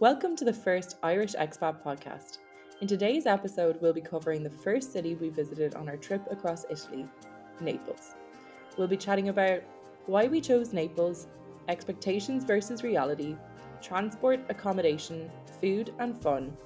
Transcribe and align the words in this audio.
Welcome 0.00 0.34
to 0.36 0.46
the 0.46 0.52
first 0.54 0.96
Irish 1.02 1.34
Expat 1.34 1.84
podcast. 1.84 2.38
In 2.80 2.88
today's 2.88 3.26
episode, 3.26 3.76
we'll 3.82 3.92
be 3.92 4.00
covering 4.00 4.42
the 4.42 4.48
first 4.48 4.94
city 4.94 5.14
we 5.14 5.28
visited 5.28 5.74
on 5.74 5.90
our 5.90 5.98
trip 5.98 6.26
across 6.30 6.64
Italy, 6.70 7.06
Naples. 7.60 8.14
We'll 8.78 8.88
be 8.88 8.96
chatting 8.96 9.28
about 9.28 9.60
why 10.06 10.26
we 10.26 10.40
chose 10.40 10.72
Naples, 10.72 11.26
expectations 11.68 12.44
versus 12.44 12.82
reality, 12.82 13.36
transport, 13.82 14.40
accommodation, 14.48 15.30
food 15.60 15.92
and 15.98 16.18
fun, 16.22 16.56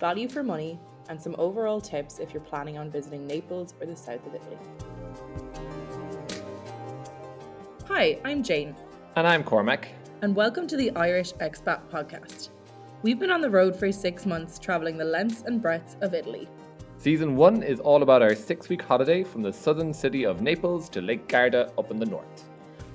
value 0.00 0.28
for 0.28 0.42
money, 0.42 0.80
and 1.08 1.22
some 1.22 1.36
overall 1.38 1.80
tips 1.80 2.18
if 2.18 2.34
you're 2.34 2.42
planning 2.42 2.76
on 2.76 2.90
visiting 2.90 3.24
Naples 3.24 3.74
or 3.80 3.86
the 3.86 3.94
south 3.94 4.26
of 4.26 4.34
Italy. 4.34 4.58
Hi, 7.86 8.18
I'm 8.24 8.42
Jane, 8.42 8.74
And 9.14 9.28
I'm 9.28 9.44
Cormac. 9.44 9.86
And 10.22 10.34
welcome 10.34 10.66
to 10.66 10.76
the 10.76 10.90
Irish 10.96 11.32
Expat 11.34 11.80
Podcast. 11.90 12.48
We've 13.02 13.18
been 13.18 13.30
on 13.30 13.40
the 13.40 13.50
road 13.50 13.76
for 13.76 13.92
six 13.92 14.26
months, 14.26 14.58
traveling 14.58 14.96
the 14.96 15.04
lengths 15.04 15.42
and 15.46 15.62
breadths 15.62 15.96
of 16.00 16.14
Italy. 16.14 16.48
Season 16.98 17.36
one 17.36 17.62
is 17.62 17.78
all 17.80 18.02
about 18.02 18.22
our 18.22 18.34
six 18.34 18.68
week 18.68 18.82
holiday 18.82 19.22
from 19.22 19.42
the 19.42 19.52
southern 19.52 19.94
city 19.94 20.24
of 20.24 20.42
Naples 20.42 20.88
to 20.90 21.00
Lake 21.00 21.28
Garda 21.28 21.70
up 21.78 21.90
in 21.90 21.98
the 21.98 22.06
north, 22.06 22.44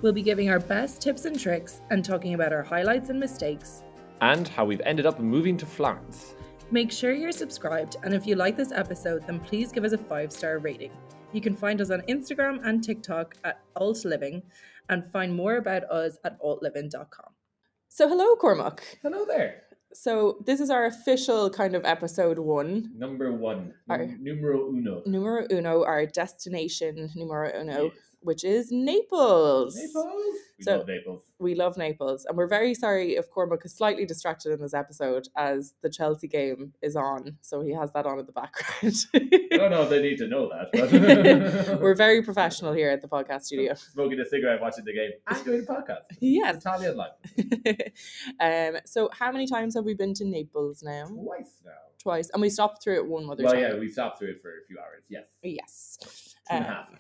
We'll 0.02 0.12
be 0.12 0.22
giving 0.22 0.50
our 0.50 0.60
best 0.60 1.02
tips 1.02 1.24
and 1.24 1.40
tricks 1.40 1.80
and 1.90 2.04
talking 2.04 2.34
about 2.34 2.52
our 2.52 2.64
highlights 2.64 3.10
and 3.10 3.18
mistakes. 3.20 3.84
and 4.20 4.48
how 4.48 4.66
we've 4.66 4.82
ended 4.86 5.06
up 5.06 5.20
moving 5.20 5.56
to 5.58 5.66
Florence. 5.66 6.36
Make 6.72 6.92
sure 6.92 7.14
you're 7.14 7.32
subscribed, 7.32 7.98
and 8.04 8.14
if 8.14 8.26
you 8.28 8.36
like 8.36 8.58
this 8.58 8.72
episode, 8.74 9.26
then 9.28 9.40
please 9.40 9.72
give 9.72 9.84
us 9.86 9.94
a 9.94 9.98
five 9.98 10.32
star 10.32 10.58
rating. 10.60 10.92
You 11.32 11.40
can 11.42 11.56
find 11.56 11.80
us 11.82 11.90
on 11.90 12.02
Instagram 12.02 12.60
and 12.66 12.84
TikTok 12.84 13.36
at 13.44 13.62
Alt 13.76 14.04
Living 14.06 14.44
and 14.90 15.06
find 15.12 15.34
more 15.36 15.56
about 15.58 15.84
us 15.90 16.18
at 16.24 16.40
altlivin.com. 16.42 17.34
So, 17.90 18.08
hello, 18.08 18.36
Cormac. 18.36 18.82
Hello 19.02 19.26
there. 19.26 19.64
So, 19.94 20.42
this 20.46 20.60
is 20.60 20.70
our 20.72 20.86
official 20.86 21.50
kind 21.52 21.76
of 21.76 21.86
episode 21.86 22.40
one, 22.40 22.92
Number 22.98 23.32
one, 23.32 23.74
Our- 23.90 24.08
numero 24.20 24.70
uno. 24.70 25.04
numero 25.06 25.46
uno, 25.52 25.84
our 25.84 26.06
destination 26.08 27.12
numero 27.16 27.52
uno, 27.60 27.84
Yes. 27.86 27.94
Which 28.24 28.44
is 28.44 28.72
Naples. 28.72 29.76
Naples. 29.76 30.36
We 30.58 30.64
So- 30.64 30.78
love 30.78 30.88
Naples. 30.88 31.24
We 31.40 31.56
love 31.56 31.78
Naples, 31.78 32.26
and 32.26 32.38
we're 32.38 32.48
very 32.48 32.74
sorry 32.74 33.16
if 33.18 33.30
Cormac 33.30 33.66
is 33.66 33.74
slightly 33.76 34.06
distracted 34.06 34.54
in 34.54 34.62
this 34.62 34.74
episode 34.74 35.28
as 35.36 35.74
the 35.82 35.90
Chelsea 35.90 36.28
game 36.28 36.74
is 36.82 36.96
on, 36.96 37.38
so 37.42 37.60
he 37.62 37.74
has 37.74 37.92
that 37.92 38.06
on 38.06 38.18
in 38.20 38.26
the 38.26 38.32
background. 38.32 38.96
I 39.14 39.58
don't 39.58 39.72
know 39.72 39.82
if 39.84 39.90
they 39.90 40.02
need 40.02 40.18
to 40.20 40.28
know 40.28 40.50
that. 40.50 40.70
But 40.72 41.80
we're 41.82 41.96
very 41.96 42.22
professional 42.22 42.72
here 42.74 42.90
at 42.92 43.02
the 43.02 43.10
podcast 43.10 43.42
studio. 43.44 43.74
smoking 43.94 44.20
a 44.22 44.26
cigarette, 44.26 44.62
watching 44.62 44.86
the 44.86 44.94
game, 44.94 45.12
and 45.28 45.44
doing 45.46 45.66
a 45.68 45.72
podcast. 45.72 46.04
Yes. 46.22 46.58
Italian 46.58 46.96
life. 46.98 47.12
um. 48.40 48.78
So, 48.86 49.10
how 49.12 49.32
many 49.32 49.48
times 49.48 49.76
have 49.76 49.84
we 49.86 49.94
been 49.96 50.14
to 50.16 50.26
Naples 50.26 50.82
now? 50.84 51.08
Twice 51.08 51.62
now. 51.66 51.72
Twice, 52.00 52.30
and 52.34 52.42
we 52.42 52.50
stopped 52.50 52.84
through 52.84 52.96
it 52.96 53.06
one 53.08 53.30
other 53.30 53.44
Well, 53.44 53.54
time. 53.54 53.62
yeah, 53.62 53.76
we 53.78 53.90
stopped 53.90 54.20
through 54.20 54.30
it 54.32 54.42
for 54.42 54.50
a 54.50 54.66
few 54.68 54.78
hours. 54.80 55.04
Yes. 55.10 55.26
Yes. 55.42 55.98
Two 56.50 56.56
and 56.56 56.66
a 56.66 56.68
half. 56.68 56.90
Um, 56.90 56.98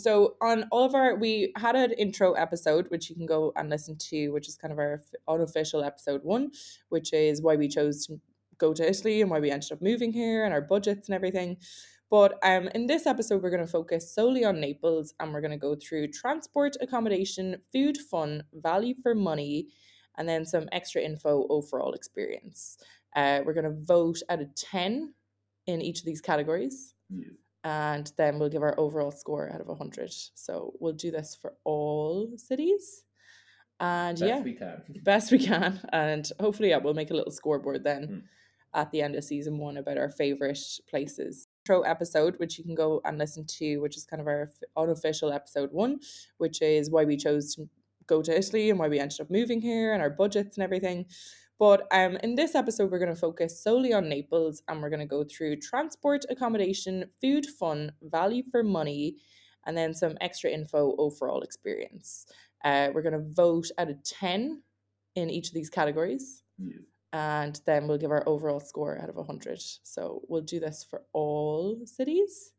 so 0.00 0.36
on 0.40 0.64
all 0.70 0.84
of 0.84 0.94
our 0.94 1.16
we 1.16 1.52
had 1.56 1.76
an 1.76 1.92
intro 1.92 2.32
episode 2.32 2.86
which 2.90 3.08
you 3.10 3.16
can 3.16 3.26
go 3.26 3.52
and 3.56 3.68
listen 3.70 3.96
to 3.96 4.28
which 4.30 4.48
is 4.48 4.56
kind 4.56 4.72
of 4.72 4.78
our 4.78 5.02
unofficial 5.28 5.82
episode 5.84 6.22
one 6.24 6.50
which 6.88 7.12
is 7.12 7.42
why 7.42 7.56
we 7.56 7.68
chose 7.68 8.06
to 8.06 8.20
go 8.60 8.72
to 8.74 8.88
italy 8.88 9.22
and 9.22 9.30
why 9.30 9.40
we 9.40 9.50
ended 9.50 9.72
up 9.72 9.82
moving 9.82 10.12
here 10.12 10.44
and 10.44 10.52
our 10.52 10.60
budgets 10.60 11.08
and 11.08 11.14
everything. 11.14 11.56
But 12.10 12.38
um, 12.42 12.68
in 12.74 12.86
this 12.86 13.06
episode 13.06 13.42
we're 13.42 13.50
going 13.50 13.64
to 13.64 13.70
focus 13.70 14.14
solely 14.14 14.44
on 14.44 14.60
naples 14.60 15.14
and 15.18 15.32
we're 15.32 15.40
going 15.40 15.52
to 15.52 15.56
go 15.56 15.74
through 15.74 16.08
transport 16.08 16.76
accommodation 16.80 17.56
food 17.72 17.96
fun 17.96 18.44
value 18.52 18.94
for 19.02 19.14
money 19.14 19.68
and 20.18 20.28
then 20.28 20.44
some 20.44 20.68
extra 20.70 21.00
info 21.00 21.46
overall 21.48 21.94
experience. 21.94 22.78
Uh, 23.16 23.40
we're 23.44 23.54
going 23.54 23.64
to 23.64 23.84
vote 23.84 24.18
out 24.28 24.40
of 24.40 24.54
10 24.54 25.14
in 25.66 25.80
each 25.80 26.00
of 26.00 26.04
these 26.04 26.20
categories. 26.20 26.94
Yes. 27.08 27.30
And 27.64 28.12
then 28.16 28.38
we'll 28.38 28.48
give 28.48 28.62
our 28.62 28.78
overall 28.78 29.10
score 29.10 29.50
out 29.52 29.60
of 29.60 29.66
100 29.68 30.10
so 30.34 30.72
we'll 30.80 30.92
do 30.92 31.10
this 31.10 31.36
for 31.40 31.54
all 31.64 32.32
cities. 32.36 33.04
And 33.78 34.18
Best 34.18 34.28
yeah 34.28 34.40
we 34.40 34.54
can. 34.54 34.82
best 35.04 35.32
we 35.32 35.38
can. 35.38 35.80
And 35.92 36.30
hopefully 36.40 36.70
yeah 36.70 36.78
we'll 36.78 36.94
make 36.94 37.10
a 37.10 37.14
little 37.14 37.32
scoreboard 37.32 37.84
then 37.84 38.04
Hmm. 38.04 38.18
at 38.80 38.90
the 38.92 39.02
end 39.02 39.14
of 39.16 39.24
season 39.24 39.58
one 39.58 39.76
about 39.78 39.98
our 39.98 40.10
favorite 40.10 40.58
places. 40.88 41.46
Intro 41.66 41.82
episode 41.82 42.34
which 42.38 42.58
you 42.58 42.64
can 42.64 42.74
go 42.74 43.00
and 43.04 43.18
listen 43.18 43.44
to 43.58 43.78
which 43.78 43.96
is 43.96 44.04
kind 44.04 44.20
of 44.20 44.26
our 44.26 44.50
unofficial 44.76 45.30
episode 45.32 45.70
one 45.72 46.00
which 46.38 46.62
is 46.62 46.90
why 46.90 47.04
we 47.04 47.16
chose 47.16 47.54
to 47.54 47.68
go 48.06 48.22
to 48.22 48.36
italy 48.36 48.70
and 48.70 48.78
why 48.78 48.88
we 48.88 48.98
ended 48.98 49.20
up 49.20 49.30
moving 49.30 49.60
here 49.60 49.92
and 49.92 50.02
our 50.02 50.10
budgets 50.10 50.56
and 50.56 50.64
everything 50.64 51.04
but 51.60 51.86
um, 51.92 52.16
in 52.24 52.34
this 52.34 52.54
episode, 52.56 52.90
we're 52.90 52.98
going 53.04 53.14
to 53.14 53.20
focus 53.28 53.62
solely 53.62 53.92
on 53.92 54.08
Naples 54.08 54.62
and 54.66 54.80
we're 54.82 54.90
going 54.90 55.06
to 55.08 55.14
go 55.16 55.22
through 55.24 55.56
transport, 55.56 56.24
accommodation, 56.30 57.04
food, 57.20 57.46
fun, 57.46 57.92
value 58.02 58.42
for 58.50 58.62
money, 58.64 59.16
and 59.66 59.76
then 59.76 59.94
some 59.94 60.14
extra 60.20 60.50
info 60.50 60.94
overall 60.98 61.42
experience. 61.42 62.26
Uh, 62.64 62.88
we're 62.92 63.02
going 63.08 63.12
to 63.20 63.32
vote 63.34 63.68
out 63.78 63.90
of 63.90 64.02
10 64.02 64.62
in 65.14 65.30
each 65.30 65.48
of 65.48 65.54
these 65.54 65.70
categories 65.70 66.42
Yes. 66.58 66.80
and 67.12 67.60
then 67.66 67.86
we'll 67.86 67.98
give 67.98 68.10
our 68.10 68.26
overall 68.28 68.60
score 68.60 68.98
out 69.02 69.08
of 69.10 69.16
100. 69.16 69.60
So 69.82 70.22
we'll 70.28 70.42
do 70.54 70.60
this 70.60 70.84
for 70.88 71.02
all 71.12 71.80
cities. 71.84 72.52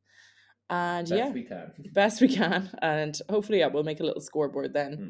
And 0.69 1.07
Best 1.09 1.17
yeah, 1.19 1.29
we 1.31 1.43
can. 1.43 1.71
best 1.93 2.21
we 2.21 2.27
can. 2.29 2.69
And 2.81 3.19
hopefully, 3.29 3.59
yeah, 3.59 3.67
we'll 3.67 3.83
make 3.83 3.99
a 3.99 4.03
little 4.05 4.21
scoreboard 4.21 4.73
then 4.73 4.93
Hmm. 4.93 5.09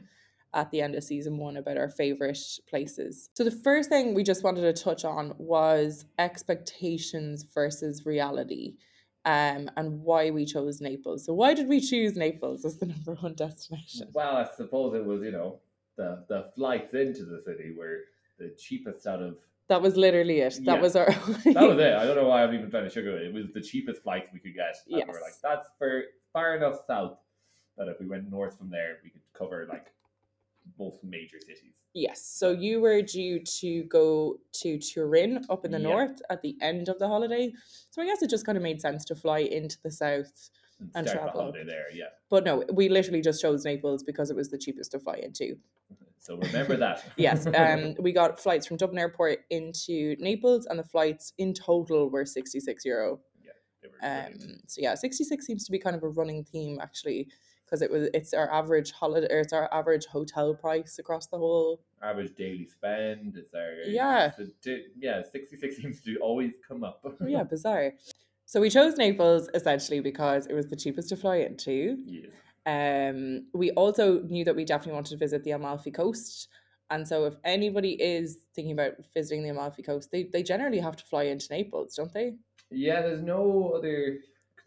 At 0.53 0.69
the 0.72 0.81
end 0.81 0.95
of 0.95 1.03
season 1.03 1.38
one 1.38 1.57
about 1.57 1.78
our 1.78 1.89
favorite 1.89 2.38
places. 2.69 3.29
So, 3.35 3.44
the 3.44 3.51
first 3.51 3.89
thing 3.89 4.13
we 4.13 4.23
just 4.23 4.44
wanted 4.44 4.62
to 4.62 4.84
touch 4.84 5.06
on 5.06 5.34
was 5.38 6.06
expectations 6.19 7.44
versus 7.53 8.06
reality. 8.06 8.75
Um, 9.23 9.69
and 9.78 10.01
why 10.01 10.31
we 10.31 10.45
chose 10.45 10.81
Naples. 10.81 11.25
So, 11.25 11.34
why 11.34 11.53
did 11.53 11.67
we 11.67 11.79
choose 11.79 12.16
Naples 12.16 12.66
as 12.66 12.78
the 12.78 12.85
number 12.94 13.16
one 13.16 13.35
destination? 13.35 14.09
Well, 14.13 14.35
I 14.38 14.47
suppose 14.57 14.95
it 14.95 15.06
was, 15.06 15.22
you 15.22 15.31
know, 15.31 15.59
the 15.97 16.25
the 16.28 16.50
flights 16.56 16.94
into 16.94 17.25
the 17.25 17.41
city 17.45 17.73
were 17.78 18.00
the 18.40 18.56
cheapest 18.57 19.06
out 19.07 19.22
of. 19.22 19.38
That 19.67 19.81
was 19.81 19.95
literally 19.95 20.40
it. 20.40 20.56
That 20.66 20.75
Yeah. 20.78 20.81
was 20.81 20.95
our. 20.95 21.06
That 21.45 21.67
was 21.69 21.79
it. 21.79 21.94
I 21.94 22.06
don't 22.06 22.16
know 22.17 22.28
why 22.28 22.44
I'm 22.44 22.53
even 22.53 22.69
trying 22.69 22.90
to 22.90 22.94
sugarcoat 23.01 23.22
it. 23.22 23.28
It 23.28 23.34
was 23.34 23.45
the 23.53 23.61
cheapest 23.61 24.01
flights 24.03 24.29
we 24.34 24.40
could 24.40 24.56
get. 24.56 24.75
And 24.88 24.95
we 24.97 25.13
were 25.13 25.22
like, 25.22 25.35
that's 25.41 25.69
for 25.78 26.03
far 26.34 26.56
enough 26.57 26.79
south 26.88 27.17
that 27.78 27.88
if 27.88 28.00
we 28.00 28.07
went 28.07 28.29
north 28.29 28.57
from 28.57 28.69
there, 28.69 28.97
we 29.03 29.11
could 29.11 29.22
cover 29.34 29.66
like 29.69 29.88
most 30.79 31.03
major 31.03 31.39
cities. 31.39 31.73
Yes. 31.94 32.25
So 32.25 32.51
you 32.51 32.79
were 32.79 33.01
due 33.01 33.39
to 33.59 33.83
go 33.83 34.38
to 34.61 34.77
Turin 34.77 35.44
up 35.49 35.66
in 35.66 35.72
the 35.72 35.77
Yeah. 35.79 35.83
north 35.89 36.22
at 36.29 36.41
the 36.41 36.55
end 36.61 36.88
of 36.89 36.97
the 36.99 37.07
holiday. 37.07 37.51
So 37.89 38.01
I 38.01 38.05
guess 38.05 38.22
it 38.22 38.29
just 38.29 38.45
kind 38.45 38.57
of 38.57 38.63
made 38.63 38.79
sense 38.81 39.03
to 39.05 39.16
fly 39.16 39.39
into 39.39 39.77
the 39.83 39.91
south. 39.91 40.49
And, 40.79 40.91
And 40.95 41.07
travel 41.07 41.51
the 41.51 41.63
there, 41.63 41.85
yeah. 41.94 42.05
But 42.29 42.44
no, 42.44 42.63
we 42.73 42.89
literally 42.89 43.22
just 43.22 43.39
chose 43.41 43.63
Naples 43.66 44.01
because 44.03 44.31
it 44.31 44.35
was 44.35 44.49
the 44.49 44.57
cheapest 44.57 44.91
to 44.91 44.99
fly 44.99 45.16
into. 45.16 45.57
So 46.23 46.38
remember 46.38 46.78
that. 46.78 47.03
Yes. 47.17 47.47
Um, 47.47 47.95
we 47.99 48.11
got 48.11 48.39
flights 48.39 48.67
from 48.67 48.78
Dublin 48.78 48.99
Airport 48.99 49.39
into 49.49 50.16
Naples, 50.19 50.67
and 50.67 50.78
the 50.78 50.83
flights 50.83 51.33
in 51.39 51.51
total 51.51 52.11
were 52.11 52.25
66 52.28 52.85
euro. 52.85 53.19
They 53.81 53.88
were 53.88 53.97
brilliant. 53.99 54.43
Um, 54.43 54.59
so 54.67 54.81
yeah, 54.81 54.93
66 54.93 55.43
seems 55.43 55.66
to 55.66 55.72
be 55.72 55.79
kind 55.79 55.95
of 55.95 56.03
a 56.03 56.09
running 56.09 56.43
theme 56.43 56.78
actually, 56.79 57.28
because 57.71 57.81
it 57.81 57.89
was 57.89 58.09
it's 58.13 58.33
our 58.33 58.51
average 58.53 58.91
holiday, 58.91 59.27
or 59.33 59.39
it's 59.39 59.53
our 59.53 59.73
average 59.73 60.05
hotel 60.07 60.53
price 60.53 60.99
across 60.99 61.27
the 61.27 61.37
whole 61.37 61.81
average 62.03 62.35
daily 62.35 62.65
spend 62.67 63.37
It's 63.37 63.53
our 63.53 63.73
Yeah. 63.85 64.31
di- 64.61 64.87
yeah 64.97 65.21
66 65.23 65.77
seems 65.81 66.01
to 66.01 66.17
always 66.17 66.51
come 66.67 66.83
up 66.83 66.99
Oh, 67.03 67.27
yeah, 67.27 67.43
bizarre. 67.43 67.93
So 68.45 68.59
we 68.59 68.69
chose 68.69 68.97
Naples 68.97 69.49
essentially 69.53 70.01
because 70.01 70.47
it 70.47 70.53
was 70.53 70.67
the 70.67 70.75
cheapest 70.75 71.09
to 71.09 71.15
fly 71.15 71.37
into. 71.37 71.97
yes 72.05 72.31
Um, 72.65 73.47
we 73.53 73.71
also 73.71 74.21
knew 74.23 74.43
that 74.45 74.55
we 74.55 74.65
definitely 74.65 74.93
wanted 74.93 75.11
to 75.11 75.17
visit 75.17 75.43
the 75.43 75.51
Amalfi 75.51 75.91
Coast. 75.91 76.49
And 76.89 77.07
so 77.07 77.25
if 77.25 77.35
anybody 77.45 77.91
is 78.01 78.39
thinking 78.53 78.73
about 78.73 78.93
visiting 79.13 79.43
the 79.43 79.49
Amalfi 79.49 79.81
Coast, 79.84 80.11
they, 80.11 80.23
they 80.23 80.43
generally 80.43 80.79
have 80.79 80.97
to 80.97 81.05
fly 81.05 81.23
into 81.23 81.47
Naples, 81.49 81.96
don't 81.96 82.13
they? 82.13 82.34
yeah 82.73 83.01
there's 83.01 83.22
no 83.22 83.73
other 83.78 84.19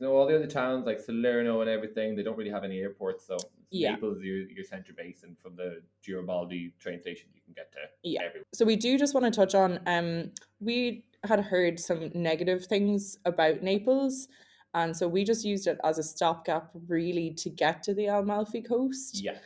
no 0.05 0.11
all 0.17 0.27
the 0.27 0.37
other 0.37 0.47
towns 0.47 0.87
like 0.87 1.01
Salerno 1.01 1.61
and 1.63 1.71
everything 1.71 2.15
they 2.17 2.23
don't 2.23 2.39
really 2.41 2.51
have 2.59 2.65
any 2.71 2.79
airports 2.87 3.27
so 3.27 3.37
Yeah. 3.71 3.93
Naples 3.93 4.19
is 4.19 4.25
your, 4.25 4.41
your 4.57 4.65
center 4.65 4.93
base 4.93 5.21
and 5.25 5.37
from 5.43 5.57
the 5.57 5.69
Garibaldi 6.05 6.75
train 6.79 7.01
station 7.01 7.27
you 7.35 7.41
can 7.47 7.55
get 7.61 7.73
to 7.73 7.79
Yeah. 8.03 8.23
everywhere 8.27 8.47
So 8.53 8.65
we 8.65 8.77
do 8.77 8.91
just 8.99 9.15
want 9.15 9.25
to 9.27 9.33
touch 9.41 9.55
on 9.55 9.81
um 9.87 10.31
we 10.61 11.05
had 11.25 11.41
heard 11.41 11.81
some 11.81 12.11
negative 12.15 12.67
things 12.67 13.19
about 13.25 13.63
Naples. 13.63 14.29
And 14.75 14.95
so 14.99 15.09
we 15.09 15.25
just 15.25 15.45
used 15.45 15.67
it 15.67 15.79
as 15.83 15.99
a 15.99 16.03
stopgap 16.03 16.71
really 16.89 17.31
to 17.43 17.49
get 17.49 17.83
to 17.85 17.95
the 17.95 18.07
Amalfi 18.07 18.61
Coast. 18.61 19.23
yeah 19.23 19.39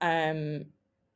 Um, 0.00 0.66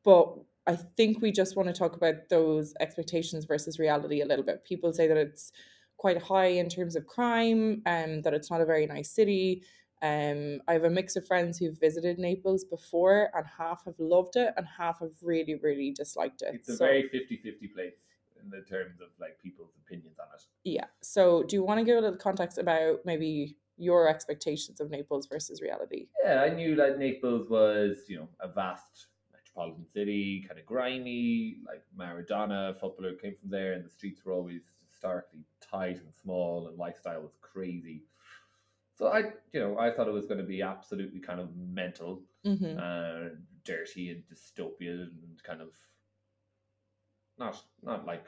but 0.05 0.27
I 0.67 0.77
think 0.97 1.21
we 1.21 1.33
just 1.33 1.57
want 1.57 1.69
to 1.69 1.73
talk 1.83 1.97
about 1.97 2.29
those 2.31 2.75
expectations 2.81 3.45
versus 3.45 3.79
reality 3.79 4.21
a 4.23 4.27
little 4.27 4.45
bit. 4.45 4.65
People 4.65 4.93
say 4.93 5.07
that 5.09 5.17
it's 5.17 5.53
quite 5.97 6.23
high 6.23 6.47
in 6.47 6.69
terms 6.69 6.97
of 6.97 7.07
crime, 7.07 7.83
and 7.87 8.23
that 8.25 8.35
it's 8.35 8.51
not 8.51 8.61
a 8.61 8.67
very 8.67 8.87
nice 8.87 9.11
city. 9.11 9.63
Um, 10.03 10.61
I 10.69 10.75
have 10.75 10.85
a 10.85 10.91
mix 10.91 11.17
of 11.17 11.27
friends 11.27 11.59
who've 11.59 11.79
visited 11.79 12.19
Naples 12.19 12.65
before, 12.65 13.31
and 13.35 13.47
half 13.59 13.85
have 13.87 13.95
loved 13.99 14.37
it, 14.37 14.53
and 14.57 14.67
half 14.79 15.01
have 15.01 15.13
really, 15.23 15.55
really 15.55 15.91
disliked 15.93 16.43
it. 16.43 16.55
it's 16.55 16.69
a 16.69 16.77
So- 16.77 16.85
very 16.85 17.09
50-50 17.09 17.69
place 17.69 17.95
in 18.43 18.51
the 18.51 18.61
terms 18.63 19.01
of 19.01 19.09
like 19.19 19.41
people's 19.43 19.73
opinions 19.85 20.19
on 20.19 20.27
it. 20.35 20.43
Yeah. 20.65 20.85
So, 21.01 21.43
do 21.45 21.57
you 21.57 21.65
want 21.65 21.79
to 21.81 21.85
give 21.85 21.97
a 21.97 22.01
little 22.01 22.19
context 22.19 22.59
about 22.59 23.05
maybe 23.07 23.57
your 23.79 24.09
expectations 24.09 24.81
of 24.81 24.91
Naples 24.91 25.27
versus 25.27 25.61
reality? 25.63 26.09
Yeah, 26.23 26.43
I 26.43 26.51
knew 26.51 26.75
that 26.77 26.99
Naples 26.99 27.49
was, 27.49 28.05
you 28.09 28.19
know, 28.19 28.29
a 28.41 28.49
vast 28.49 29.07
metropolitan 29.33 29.87
city, 29.87 30.45
kind 30.47 30.61
of 30.61 30.67
grimy, 30.67 31.59
like 31.67 31.83
Maradona, 31.99 32.79
footballer 32.79 33.15
came 33.15 33.35
from 33.41 33.49
there, 33.51 33.73
and 33.73 33.85
the 33.85 33.89
streets 33.91 34.25
were 34.25 34.33
always 34.33 34.63
historically 34.91 35.45
tight 35.77 36.01
and 36.01 36.15
small, 36.15 36.69
and 36.69 36.79
lifestyle 36.79 37.23
was 37.23 37.37
crazy. 37.41 38.07
So 38.95 39.09
I, 39.09 39.35
you 39.53 39.61
know, 39.61 39.79
I 39.79 39.91
thought 39.93 40.09
it 40.09 40.13
was 40.13 40.27
going 40.27 40.41
to 40.41 40.47
be 40.47 40.63
absolutely 40.63 41.21
kind 41.21 41.41
of 41.41 41.57
mental, 41.57 42.25
Mm-hmm. 42.45 42.79
uh, 42.79 43.31
dirty 43.65 44.11
and 44.11 44.25
dystopian, 44.27 45.23
and 45.25 45.43
kind 45.43 45.63
of 45.63 45.75
not 47.39 47.65
not 47.83 48.07
like 48.07 48.27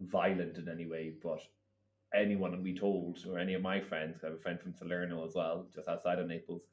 violent 0.00 0.58
in 0.58 0.68
any 0.68 0.86
way, 0.86 1.10
but 1.22 1.40
anyone 2.14 2.62
we 2.62 2.74
told 2.76 3.24
or 3.26 3.38
any 3.38 3.54
of 3.54 3.62
my 3.62 3.80
friends, 3.80 4.24
I 4.24 4.28
have 4.28 4.36
a 4.36 4.40
friend 4.40 4.60
from 4.60 4.74
Salerno 4.74 5.24
as 5.24 5.34
well, 5.34 5.68
just 5.74 5.88
outside 5.88 6.18
of 6.18 6.28
Naples, 6.28 6.68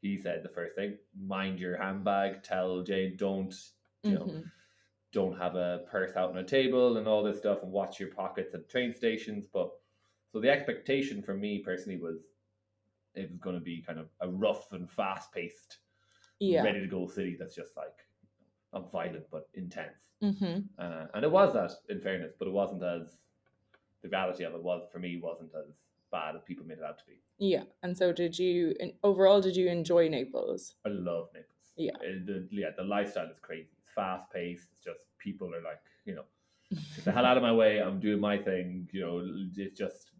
he 0.00 0.18
said 0.18 0.42
the 0.42 0.48
first 0.48 0.76
thing, 0.76 0.98
mind 1.18 1.60
your 1.60 1.76
handbag, 1.78 2.42
tell 2.42 2.82
Jane 2.82 3.16
don't 3.16 3.54
you 4.06 4.14
know 4.14 4.34
hmm 4.34 4.57
don't 5.12 5.38
have 5.38 5.54
a 5.56 5.84
purse 5.90 6.14
out 6.16 6.30
on 6.30 6.38
a 6.38 6.44
table 6.44 6.96
and 6.98 7.06
all 7.08 7.22
this 7.22 7.38
stuff 7.38 7.62
and 7.62 7.72
watch 7.72 7.98
your 7.98 8.10
pockets 8.10 8.54
at 8.54 8.68
train 8.68 8.94
stations. 8.94 9.46
But 9.52 9.70
so 10.32 10.40
the 10.40 10.50
expectation 10.50 11.22
for 11.22 11.34
me 11.34 11.60
personally 11.60 11.98
was 11.98 12.18
it 13.14 13.30
was 13.30 13.38
gonna 13.40 13.60
be 13.60 13.80
kind 13.82 13.98
of 13.98 14.08
a 14.20 14.28
rough 14.28 14.72
and 14.72 14.88
fast 14.90 15.32
paced, 15.32 15.78
Yeah. 16.40 16.62
ready 16.62 16.80
to 16.80 16.86
go 16.86 17.06
city 17.08 17.36
that's 17.38 17.54
just 17.54 17.76
like 17.76 17.96
not 18.72 18.92
violent 18.92 19.24
but 19.30 19.48
intense. 19.54 20.10
hmm 20.20 20.58
Uh, 20.78 21.06
and 21.14 21.24
it 21.24 21.30
was 21.30 21.54
that, 21.54 21.72
in 21.88 22.00
fairness, 22.00 22.34
but 22.38 22.46
it 22.48 22.52
wasn't 22.52 22.82
as 22.82 23.16
the 24.02 24.08
reality 24.10 24.44
of 24.44 24.54
it 24.54 24.62
was 24.62 24.86
for 24.92 24.98
me 24.98 25.18
wasn't 25.18 25.50
as 25.54 25.72
bad 26.12 26.36
as 26.36 26.42
people 26.42 26.66
made 26.66 26.78
it 26.78 26.84
out 26.84 26.98
to 26.98 27.04
be. 27.06 27.20
Yeah. 27.38 27.64
And 27.82 27.96
so, 27.96 28.12
did 28.12 28.38
you 28.38 28.74
in- 28.78 28.94
overall 29.02 29.40
did 29.40 29.56
you 29.56 29.68
enjoy 29.68 30.08
Naples? 30.08 30.74
I 30.84 30.90
love 30.90 31.30
Naples. 31.32 31.72
Yeah. 31.76 31.92
Uh, 31.96 32.20
the 32.26 32.46
yeah 32.50 32.70
the 32.76 32.84
lifestyle 32.84 33.30
is 33.30 33.38
crazy. 33.40 33.70
Fast 33.98 34.24
paced. 34.32 34.68
It's 34.72 34.84
just 34.84 35.02
people 35.18 35.48
are 35.56 35.62
like 35.70 35.80
you 36.08 36.14
know 36.14 36.26
get 36.96 37.04
the 37.06 37.12
hell 37.12 37.26
out 37.30 37.36
of 37.36 37.42
my 37.42 37.52
way. 37.62 37.72
I'm 37.86 37.98
doing 38.06 38.20
my 38.20 38.36
thing. 38.48 38.88
You 38.92 39.00
know 39.04 39.14
it's 39.56 39.78
just 39.84 40.12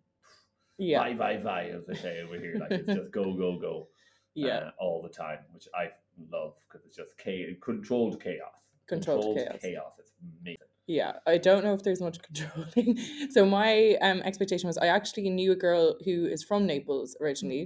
Yeah. 0.79 1.01
vi 1.03 1.15
vi 1.15 1.37
vi 1.49 1.63
as 1.77 1.85
they 1.87 1.95
say 1.95 2.15
over 2.25 2.37
here. 2.45 2.55
Like 2.63 2.73
it's 2.81 2.93
just 2.99 3.11
go 3.13 3.25
go 3.45 3.59
go. 3.69 3.77
Yeah. 4.35 4.59
uh, 4.59 4.71
all 4.85 5.03
the 5.03 5.09
time, 5.25 5.41
which 5.53 5.67
I 5.75 5.85
love 6.31 6.55
because 6.65 6.87
it's 6.87 6.95
just 7.03 7.13
cha- 7.19 7.55
controlled 7.61 8.23
chaos. 8.23 8.55
Controlled 8.87 9.37
chaos. 9.37 9.61
chaos. 9.61 9.93
It's 9.99 10.13
amazing. 10.43 10.59
Yeah, 10.87 11.13
I 11.27 11.39
don't 11.39 11.65
know 11.65 11.75
if 11.75 11.83
there's 11.83 12.01
much 12.09 12.19
controlling. 12.29 12.99
So 13.31 13.45
my 13.45 13.97
um 14.01 14.21
expectation 14.31 14.67
was 14.69 14.79
I 14.79 14.87
actually 14.99 15.29
knew 15.39 15.51
a 15.53 15.57
girl 15.69 15.97
who 16.05 16.27
is 16.27 16.45
from 16.45 16.67
Naples 16.67 17.17
originally, 17.21 17.65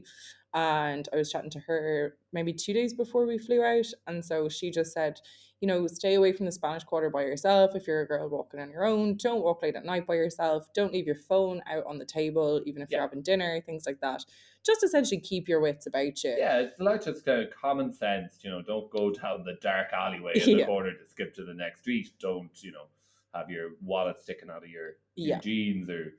and 0.54 1.06
I 1.12 1.16
was 1.16 1.30
chatting 1.32 1.50
to 1.50 1.60
her 1.68 2.16
maybe 2.32 2.52
two 2.54 2.72
days 2.72 2.94
before 2.94 3.26
we 3.26 3.36
flew 3.46 3.62
out, 3.62 3.86
and 4.06 4.24
so 4.24 4.48
she 4.48 4.70
just 4.70 4.92
said, 4.92 5.14
you 5.62 5.68
know, 5.68 5.86
stay 5.86 6.14
away 6.14 6.32
from 6.32 6.44
the 6.44 6.50
Spanish 6.50 6.82
Quarter 6.82 7.08
by 7.08 7.22
yourself. 7.22 7.76
If 7.76 7.86
you're 7.86 8.00
a 8.00 8.06
girl 8.06 8.28
walking 8.28 8.58
on 8.58 8.68
your 8.68 8.84
own, 8.84 9.16
don't 9.16 9.44
walk 9.44 9.62
late 9.62 9.76
at 9.76 9.84
night 9.84 10.08
by 10.08 10.14
yourself. 10.14 10.66
Don't 10.74 10.92
leave 10.92 11.06
your 11.06 11.14
phone 11.14 11.62
out 11.70 11.86
on 11.86 11.98
the 11.98 12.04
table, 12.04 12.60
even 12.66 12.82
if 12.82 12.90
you're 12.90 13.00
having 13.00 13.22
dinner, 13.22 13.60
things 13.60 13.86
like 13.86 14.00
that. 14.00 14.24
Just 14.66 14.82
essentially 14.82 15.20
keep 15.20 15.48
your 15.48 15.60
wits 15.60 15.86
about 15.86 16.24
you. 16.24 16.34
Yeah, 16.36 16.58
it's 16.58 16.80
like 16.80 17.04
just 17.04 17.24
kind 17.24 17.42
of 17.42 17.50
common 17.54 17.92
sense. 17.94 18.40
You 18.42 18.50
know, 18.50 18.60
don't 18.60 18.90
go 18.90 19.12
down 19.12 19.44
the 19.44 19.56
dark 19.62 19.92
alleyway 19.92 20.32
in 20.34 20.46
the 20.50 20.58
Yeah. 20.58 20.66
corner 20.66 20.90
to 20.94 21.08
skip 21.08 21.32
to 21.34 21.44
the 21.44 21.54
next 21.54 21.82
street. 21.82 22.10
Don't 22.18 22.50
you 22.60 22.72
know 22.72 22.86
have 23.32 23.48
your 23.48 23.70
wallet 23.84 24.20
sticking 24.20 24.50
out 24.50 24.64
of 24.64 24.68
your, 24.68 24.96
your 25.16 25.36
Yeah. 25.36 25.38
jeans 25.38 25.88
or 25.88 26.14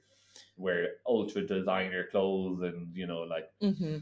wear 0.56 0.88
ultra 1.06 1.45
designer 1.45 2.07
clothes 2.10 2.62
and 2.62 2.95
you 2.95 3.07
know 3.07 3.24
like 3.24 3.51
hmm 3.62 3.98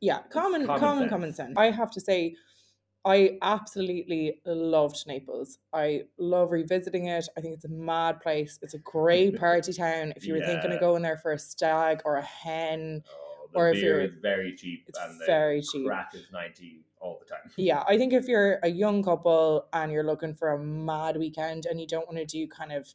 Yeah, 0.00 0.20
common, 0.30 0.66
common 0.66 0.78
common, 0.80 0.98
sense. 1.00 1.10
common 1.10 1.32
sense. 1.34 1.54
I 1.56 1.72
have 1.72 1.90
to 1.90 2.00
say, 2.00 2.36
I 3.04 3.38
absolutely 3.42 4.40
loved 4.46 5.06
Naples. 5.06 5.58
I 5.72 6.04
love 6.18 6.50
revisiting 6.52 7.06
it. 7.08 7.28
I 7.36 7.40
think 7.40 7.54
it's 7.54 7.64
a 7.64 7.68
mad 7.68 8.20
place. 8.20 8.58
It's 8.62 8.74
a 8.74 8.78
great 8.78 9.38
party 9.40 9.72
town. 9.72 10.12
If 10.16 10.26
you 10.26 10.34
were 10.34 10.40
thinking 10.44 10.72
of 10.72 10.80
going 10.80 11.02
there 11.02 11.18
for 11.18 11.32
a 11.32 11.38
stag 11.38 12.00
or 12.04 12.16
a 12.16 12.22
hen, 12.22 13.02
oh, 13.10 13.48
Or 13.54 13.70
if 13.70 13.76
you're- 13.82 14.08
very 14.22 14.54
cheap 14.56 14.84
it's 14.88 14.98
and 14.98 15.20
very 15.26 15.60
cheap. 15.60 15.86
crack 15.86 16.10
is 16.14 16.26
ninety 16.32 16.84
all 16.98 17.18
the 17.20 17.26
time. 17.26 17.50
Yeah, 17.56 17.84
I 17.86 17.98
think 17.98 18.12
if 18.14 18.26
you're 18.32 18.58
a 18.62 18.68
young 18.70 19.02
couple 19.02 19.66
and 19.74 19.92
you're 19.92 20.02
looking 20.04 20.34
for 20.34 20.52
a 20.52 20.58
mad 20.58 21.16
weekend 21.18 21.66
and 21.66 21.78
you 21.80 21.86
don't 21.86 22.06
want 22.06 22.16
to 22.18 22.24
do 22.24 22.46
kind 22.48 22.72
of 22.72 22.88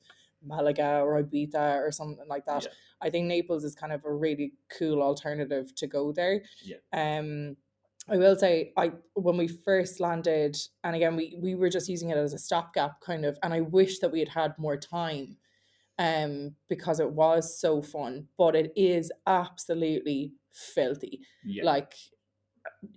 Malaga 0.43 1.01
or 1.01 1.21
Ibiza 1.21 1.75
or 1.85 1.91
something 1.91 2.27
like 2.27 2.45
that, 2.45 2.63
Yeah. 2.63 2.69
I 3.01 3.09
think 3.11 3.27
Naples 3.27 3.63
is 3.63 3.75
kind 3.75 3.93
of 3.93 4.03
a 4.05 4.11
really 4.11 4.53
cool 4.77 5.03
alternative 5.03 5.75
to 5.75 5.85
go 5.85 6.11
there. 6.11 6.41
Yeah. 6.63 6.77
Um, 6.93 7.57
I 8.11 8.17
will 8.17 8.35
say, 8.35 8.73
I 8.77 8.91
when 9.13 9.37
we 9.37 9.47
first 9.47 9.99
landed, 9.99 10.57
and 10.83 10.95
again 10.95 11.15
we 11.15 11.37
we 11.41 11.55
were 11.55 11.69
just 11.69 11.89
using 11.89 12.09
it 12.09 12.17
as 12.17 12.33
a 12.33 12.39
stopgap 12.39 12.99
kind 13.01 13.25
of, 13.25 13.37
and 13.43 13.53
I 13.53 13.61
wish 13.61 13.99
that 13.99 14.11
we 14.11 14.19
had 14.19 14.29
had 14.29 14.53
more 14.57 14.77
time, 14.77 15.37
um, 15.97 16.55
because 16.69 16.99
it 16.99 17.11
was 17.11 17.59
so 17.59 17.81
fun, 17.81 18.27
but 18.37 18.55
it 18.55 18.71
is 18.75 19.11
absolutely 19.27 20.33
filthy 20.51 21.21
Yeah. 21.45 21.63
like 21.65 21.93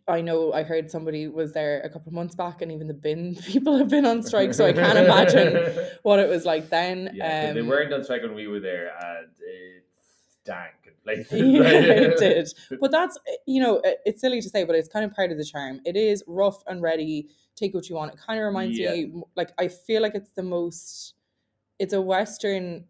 I 0.09 0.21
know 0.21 0.53
I 0.53 0.63
heard 0.63 0.91
somebody 0.91 1.29
was 1.29 1.53
there 1.53 1.81
a 1.83 1.89
couple 1.91 2.09
of 2.09 2.15
months 2.15 2.35
back 2.35 2.63
and 2.63 2.73
even 2.73 2.87
the 2.89 2.95
bin 2.95 3.35
people 3.47 3.77
have 3.79 3.89
been 3.89 4.07
on 4.07 4.23
strike 4.23 4.55
so 4.55 4.67
I 4.67 4.73
can't 4.73 4.99
imagine 4.99 5.55
what 6.03 6.19
it 6.19 6.29
was 6.29 6.45
like 6.47 6.71
then 6.71 7.11
Yeah, 7.15 7.47
'cause 7.47 7.55
they 7.55 7.61
um, 7.61 7.69
weren't 7.69 7.93
on 7.93 8.03
strike 8.05 8.23
when 8.23 8.35
we 8.35 8.47
were 8.49 8.61
there, 8.61 8.89
and 9.05 9.29
it 9.41 9.85
stank 10.43 10.75
places. 11.03 11.33
yeah, 11.33 11.63
it 11.69 12.19
did 12.19 12.49
but 12.81 12.91
that's 12.91 13.19
eh, 13.29 13.33
you 13.47 13.61
know 13.63 13.81
it's 14.05 14.21
silly 14.21 14.41
to 14.41 14.49
say 14.49 14.65
but 14.65 14.75
it's 14.77 14.89
kind 14.89 15.05
of 15.05 15.13
part 15.15 15.31
of 15.33 15.39
the 15.39 15.45
charm 15.45 15.81
it 15.85 15.97
is 15.97 16.23
rough 16.27 16.63
and 16.67 16.83
ready 16.83 17.29
take 17.57 17.75
what 17.75 17.89
you 17.89 17.97
want 17.97 18.13
it 18.13 18.19
kind 18.19 18.39
of 18.41 18.45
reminds 18.47 18.79
Yeah. 18.79 18.93
me 18.93 19.13
like 19.37 19.51
I 19.59 19.69
feel 19.69 20.03
like 20.03 20.15
it's 20.15 20.31
the 20.33 20.43
most 20.43 21.15
it's 21.79 21.93
a 21.93 22.01
western 22.01 22.85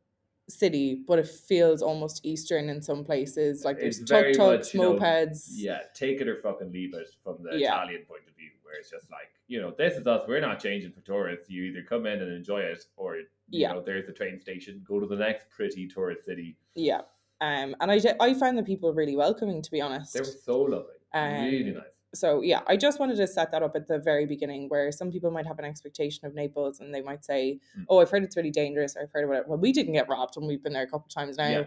city 0.49 1.03
but 1.07 1.19
it 1.19 1.27
feels 1.29 1.83
almost 1.83 2.25
eastern 2.27 2.69
in 2.69 2.83
some 2.83 3.05
places 3.05 3.65
like 3.65 3.79
there's 3.79 4.01
tuk-tuks 4.01 4.39
much, 4.39 4.75
you 4.75 4.81
know, 4.81 4.95
mopeds 4.95 5.45
Yeah, 5.51 5.79
take 5.95 6.21
it 6.21 6.29
or 6.29 6.37
fucking 6.43 6.73
leave 6.73 6.95
it 6.95 7.09
from 7.23 7.39
the 7.43 7.57
Yeah. 7.59 7.75
Italian 7.75 8.03
point 8.05 8.23
of 8.29 8.35
view, 8.37 8.51
where 8.63 8.75
it's 8.75 8.91
just 8.91 9.11
like, 9.11 9.31
you 9.47 9.61
know, 9.61 9.71
this 9.77 9.97
is 9.97 10.07
us. 10.07 10.23
We're 10.27 10.41
not 10.41 10.61
changing 10.61 10.93
for 10.93 11.01
tourists. 11.01 11.49
You 11.49 11.63
either 11.65 11.83
come 11.83 12.07
in 12.07 12.21
and 12.21 12.33
enjoy 12.33 12.61
it, 12.61 12.85
or 12.97 13.17
you 13.17 13.27
Yeah. 13.51 13.73
know, 13.73 13.81
there's 13.83 14.07
the 14.07 14.13
train 14.13 14.41
station. 14.41 14.83
Go 14.87 14.99
to 15.01 15.07
the 15.07 15.17
next 15.17 15.49
pretty 15.51 15.87
tourist 15.87 16.25
city. 16.25 16.57
Yeah. 16.75 17.03
Um, 17.43 17.75
and 17.81 17.91
I, 17.91 18.01
I 18.21 18.35
found 18.35 18.57
the 18.57 18.63
people 18.63 18.95
really 18.95 19.17
welcoming, 19.17 19.61
to 19.63 19.71
be 19.71 19.81
honest. 19.81 20.15
They 20.15 20.21
were 20.21 20.27
so 20.27 20.61
lovely, 20.61 20.95
really 21.13 21.71
Um, 21.71 21.75
nice. 21.75 21.85
So 22.15 22.43
yeah, 22.43 22.61
I 22.69 22.77
just 22.77 23.01
wanted 23.01 23.17
to 23.17 23.27
set 23.27 23.51
that 23.53 23.63
up 23.63 23.75
at 23.75 23.89
the 23.89 23.99
very 23.99 24.27
beginning, 24.27 24.69
where 24.69 24.93
some 24.93 25.11
people 25.11 25.31
might 25.31 25.47
have 25.47 25.59
an 25.59 25.65
expectation 25.65 26.27
of 26.27 26.35
Naples, 26.35 26.79
and 26.81 26.95
they 26.95 27.01
might 27.01 27.25
say, 27.25 27.59
Mm. 27.77 27.87
"Oh, 27.89 28.01
I've 28.01 28.11
heard 28.11 28.23
it's 28.23 28.37
really 28.37 28.51
dangerous," 28.51 28.97
or 28.97 29.03
"I've 29.03 29.13
heard 29.13 29.25
about 29.25 29.39
it." 29.41 29.49
Well, 29.49 29.59
we 29.59 29.73
didn't 29.73 29.95
get 29.95 30.09
robbed, 30.09 30.37
and 30.37 30.47
we've 30.47 30.63
been 30.63 30.75
there 30.75 30.85
a 30.85 30.87
couple 30.87 31.07
of 31.07 31.15
times 31.15 31.37
now. 31.39 31.49
Yeah. 31.49 31.67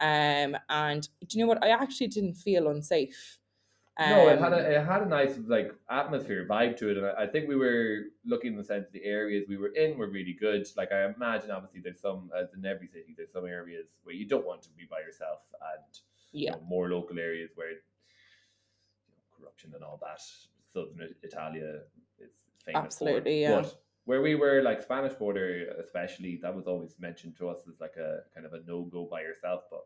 Um, 0.00 0.56
and 0.70 1.08
do 1.28 1.38
you 1.38 1.44
know 1.44 1.48
what? 1.48 1.62
I 1.62 1.68
actually 1.68 2.08
didn't 2.08 2.34
feel 2.34 2.68
unsafe. 2.68 3.38
No, 4.00 4.28
it 4.28 4.38
had 4.38 4.52
Um, 4.52 4.54
a 4.54 4.56
it 4.58 4.84
had 4.86 5.02
a 5.02 5.06
nice 5.06 5.38
like 5.46 5.72
atmosphere 5.90 6.46
vibe 6.48 6.76
to 6.78 6.88
it, 6.90 6.96
and 6.96 7.06
I, 7.06 7.24
I 7.24 7.26
think 7.26 7.48
we 7.48 7.56
were 7.56 8.06
looking 8.24 8.52
in 8.52 8.58
the 8.58 8.64
sense 8.64 8.88
the 8.90 9.04
areas 9.04 9.44
we 9.48 9.56
were 9.58 9.68
in 9.68 9.98
were 9.98 10.08
really 10.08 10.32
good. 10.32 10.66
Like 10.76 10.92
I 10.92 11.04
imagine, 11.04 11.50
obviously, 11.50 11.80
there's 11.80 12.00
some 12.00 12.30
as 12.36 12.52
in 12.54 12.64
every 12.64 12.88
city, 12.88 13.14
there's 13.16 13.32
some 13.32 13.46
areas 13.46 13.86
where 14.02 14.14
you 14.14 14.26
don't 14.26 14.46
want 14.46 14.62
to 14.62 14.70
be 14.70 14.84
by 14.90 15.00
yourself, 15.00 15.40
and 15.74 15.98
you 16.38 16.46
yeah, 16.46 16.52
know, 16.52 16.60
more 16.66 16.88
local 16.90 17.18
areas 17.18 17.50
where 17.54 17.70
you 17.70 17.76
know, 19.08 19.22
corruption 19.36 19.72
and 19.74 19.84
all 19.84 19.98
that. 20.02 20.20
Southern 20.72 21.14
Italia 21.22 21.80
is 22.18 22.32
famous 22.64 22.84
Absolutely, 22.86 23.44
for. 23.44 23.50
yeah. 23.50 23.60
But 23.62 23.74
where 24.04 24.22
we 24.22 24.34
were, 24.34 24.62
like 24.62 24.82
Spanish 24.82 25.14
Quarter, 25.14 25.76
especially, 25.84 26.38
that 26.42 26.54
was 26.54 26.66
always 26.66 26.98
mentioned 26.98 27.36
to 27.38 27.48
us 27.48 27.58
as 27.68 27.80
like 27.80 27.96
a 27.96 28.20
kind 28.34 28.46
of 28.46 28.52
a 28.54 28.62
no 28.66 28.82
go 28.82 29.04
by 29.04 29.20
yourself. 29.22 29.64
But 29.70 29.84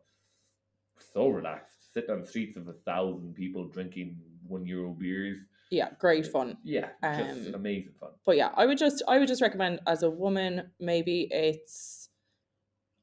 so 1.13 1.27
relaxed, 1.29 1.76
sitting 1.97 2.15
on 2.15 2.25
streets 2.25 2.57
of 2.57 2.67
a 2.67 2.73
thousand 2.73 3.33
people 3.33 3.65
drinking 3.65 4.17
one 4.47 4.65
euro 4.65 4.89
beers. 4.91 5.39
yeah, 5.71 5.89
great 5.99 6.25
fun. 6.27 6.57
Yeah, 6.63 6.89
just 7.03 7.47
Um, 7.49 7.55
amazing 7.55 7.93
fun. 7.99 8.11
but 8.25 8.37
yeah, 8.37 8.51
I 8.55 8.65
would 8.65 8.77
just 8.77 9.01
I 9.07 9.17
would 9.19 9.27
just 9.27 9.41
recommend 9.41 9.79
as 9.87 10.03
a 10.03 10.09
woman, 10.09 10.69
maybe 10.79 11.27
it's 11.31 12.09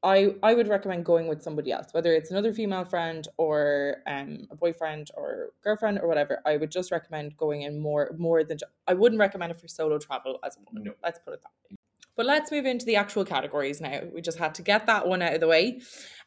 I 0.03 0.35
I 0.43 0.55
would 0.55 0.69
recommend 0.69 1.05
going 1.05 1.27
with 1.29 1.43
somebody 1.43 1.73
else, 1.73 1.89
whether 1.93 2.13
it's 2.15 2.31
another 2.31 2.53
female 2.53 2.85
friend 2.85 3.27
or 3.37 3.97
um 4.07 4.47
a 4.51 4.57
boyfriend 4.57 5.11
or 5.17 5.51
girlfriend 5.63 5.99
or 6.01 6.07
whatever. 6.09 6.41
I 6.47 6.57
would 6.57 6.71
just 6.71 6.91
recommend 6.93 7.37
going 7.37 7.63
in 7.63 7.81
more 7.81 8.15
more 8.17 8.45
than 8.45 8.59
I 8.87 8.95
wouldn't 8.95 9.19
recommend 9.21 9.51
it 9.53 9.61
for 9.61 9.69
solo 9.69 9.99
travel 9.99 10.39
as 10.45 10.57
a 10.57 10.61
woman. 10.67 10.85
No. 10.85 10.93
Let's 11.03 11.19
put 11.19 11.35
it 11.35 11.43
that 11.43 11.53
way. 11.71 11.77
But 12.17 12.27
let's 12.27 12.53
move 12.53 12.65
into 12.65 12.87
the 12.87 12.95
actual 12.97 13.25
categories 13.25 13.81
now. 13.81 14.03
We 14.15 14.21
just 14.21 14.39
had 14.39 14.55
to 14.55 14.63
get 14.63 14.87
that 14.87 15.09
one 15.09 15.21
out 15.21 15.35
of 15.35 15.41
the 15.41 15.49
way. 15.49 15.81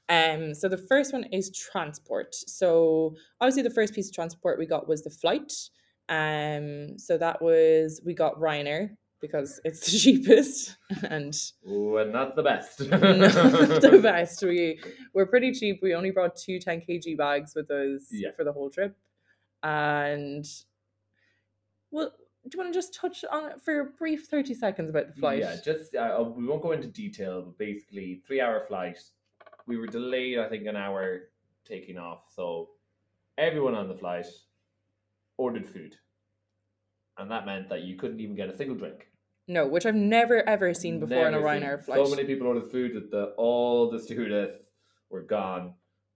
Um, 0.09 0.53
so 0.53 0.69
the 0.69 0.77
first 0.77 1.11
one 1.13 1.25
is 1.25 1.51
transport. 1.51 2.33
So 2.35 3.15
obviously 3.41 3.63
the 3.63 3.69
first 3.69 3.93
piece 3.93 4.07
of 4.09 4.15
transport 4.15 4.57
we 4.57 4.65
got 4.65 4.87
was 4.87 5.03
the 5.03 5.09
flight. 5.09 5.51
Um, 6.09 6.97
so 6.97 7.17
that 7.17 7.41
was 7.41 8.01
we 8.05 8.13
got 8.13 8.39
Ryanair. 8.39 8.95
because 9.19 9.59
it's 9.65 9.81
the 9.91 9.97
cheapest 10.03 10.77
and 11.09 11.35
Ooh, 11.69 11.97
and 11.97 12.13
not 12.13 12.35
the 12.37 12.43
best. 12.43 12.79
not 12.89 13.01
the 13.01 13.99
best. 14.03 14.41
We 14.43 14.79
we're 15.13 15.25
pretty 15.25 15.51
cheap. 15.51 15.79
We 15.81 15.93
only 15.95 16.11
brought 16.11 16.35
two 16.37 16.59
10 16.59 16.81
kg 16.87 17.17
bags 17.17 17.53
with 17.55 17.69
us 17.71 18.03
Yeah. 18.11 18.29
for 18.37 18.43
the 18.45 18.53
whole 18.53 18.69
trip. 18.69 18.95
And 19.63 20.45
well, 21.91 22.13
do 22.47 22.49
you 22.57 22.59
want 22.63 22.71
to 22.73 22.77
just 22.77 22.93
touch 22.93 23.25
on 23.29 23.51
it 23.51 23.61
for 23.61 23.79
a 23.81 23.85
brief 23.85 24.27
30 24.27 24.53
seconds 24.53 24.89
about 24.89 25.07
the 25.07 25.13
flight? 25.19 25.39
Yeah, 25.39 25.55
just 25.63 25.95
uh, 25.95 26.17
uh, 26.19 26.23
we 26.23 26.45
won't 26.45 26.61
go 26.61 26.71
into 26.71 26.87
detail, 26.87 27.41
but 27.41 27.57
basically 27.57 28.21
three 28.25 28.39
hour 28.39 28.63
flight. 28.67 28.99
We 29.67 29.77
were 29.77 29.87
delayed, 29.87 30.39
I 30.39 30.49
think, 30.49 30.65
an 30.65 30.75
hour 30.75 31.29
taking 31.65 31.97
off. 31.97 32.21
So 32.33 32.69
everyone 33.37 33.75
on 33.75 33.87
the 33.87 33.95
flight 33.95 34.25
ordered 35.37 35.67
food, 35.67 35.95
and 37.17 37.29
that 37.29 37.45
meant 37.45 37.69
that 37.69 37.81
you 37.83 37.95
couldn't 37.95 38.19
even 38.19 38.35
get 38.35 38.49
a 38.49 38.55
single 38.55 38.75
drink. 38.75 39.07
No, 39.47 39.67
which 39.67 39.85
I've 39.85 39.95
never 39.95 40.47
ever 40.47 40.73
seen 40.73 40.99
before 40.99 41.27
on 41.27 41.33
a 41.33 41.39
Ryanair 41.39 41.81
flight. 41.83 42.05
So 42.05 42.09
many 42.13 42.25
people 42.25 42.47
ordered 42.47 42.71
food 42.71 42.95
that 42.95 43.11
the 43.11 43.33
all 43.37 43.89
the 43.89 43.99
stewardess 43.99 44.71
were 45.09 45.21
gone, 45.21 45.73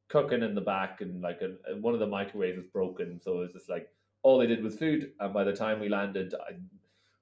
cooking 0.10 0.44
in 0.44 0.56
the 0.56 0.62
back, 0.62 1.02
and 1.02 1.22
like 1.22 1.42
a, 1.42 1.76
one 1.78 1.94
of 1.94 2.00
the 2.00 2.08
microwaves 2.08 2.58
was 2.58 2.68
broken. 2.68 3.22
So 3.22 3.38
it 3.38 3.42
was 3.42 3.54
just 3.54 3.70
like 3.70 3.90
all 4.24 4.38
they 4.38 4.48
did 4.48 4.64
was 4.64 4.78
food, 4.78 5.12
and 5.20 5.34
by 5.34 5.44
the 5.44 5.54
time 5.54 5.80
we 5.80 5.90
landed, 5.90 6.34
I, 6.34 6.54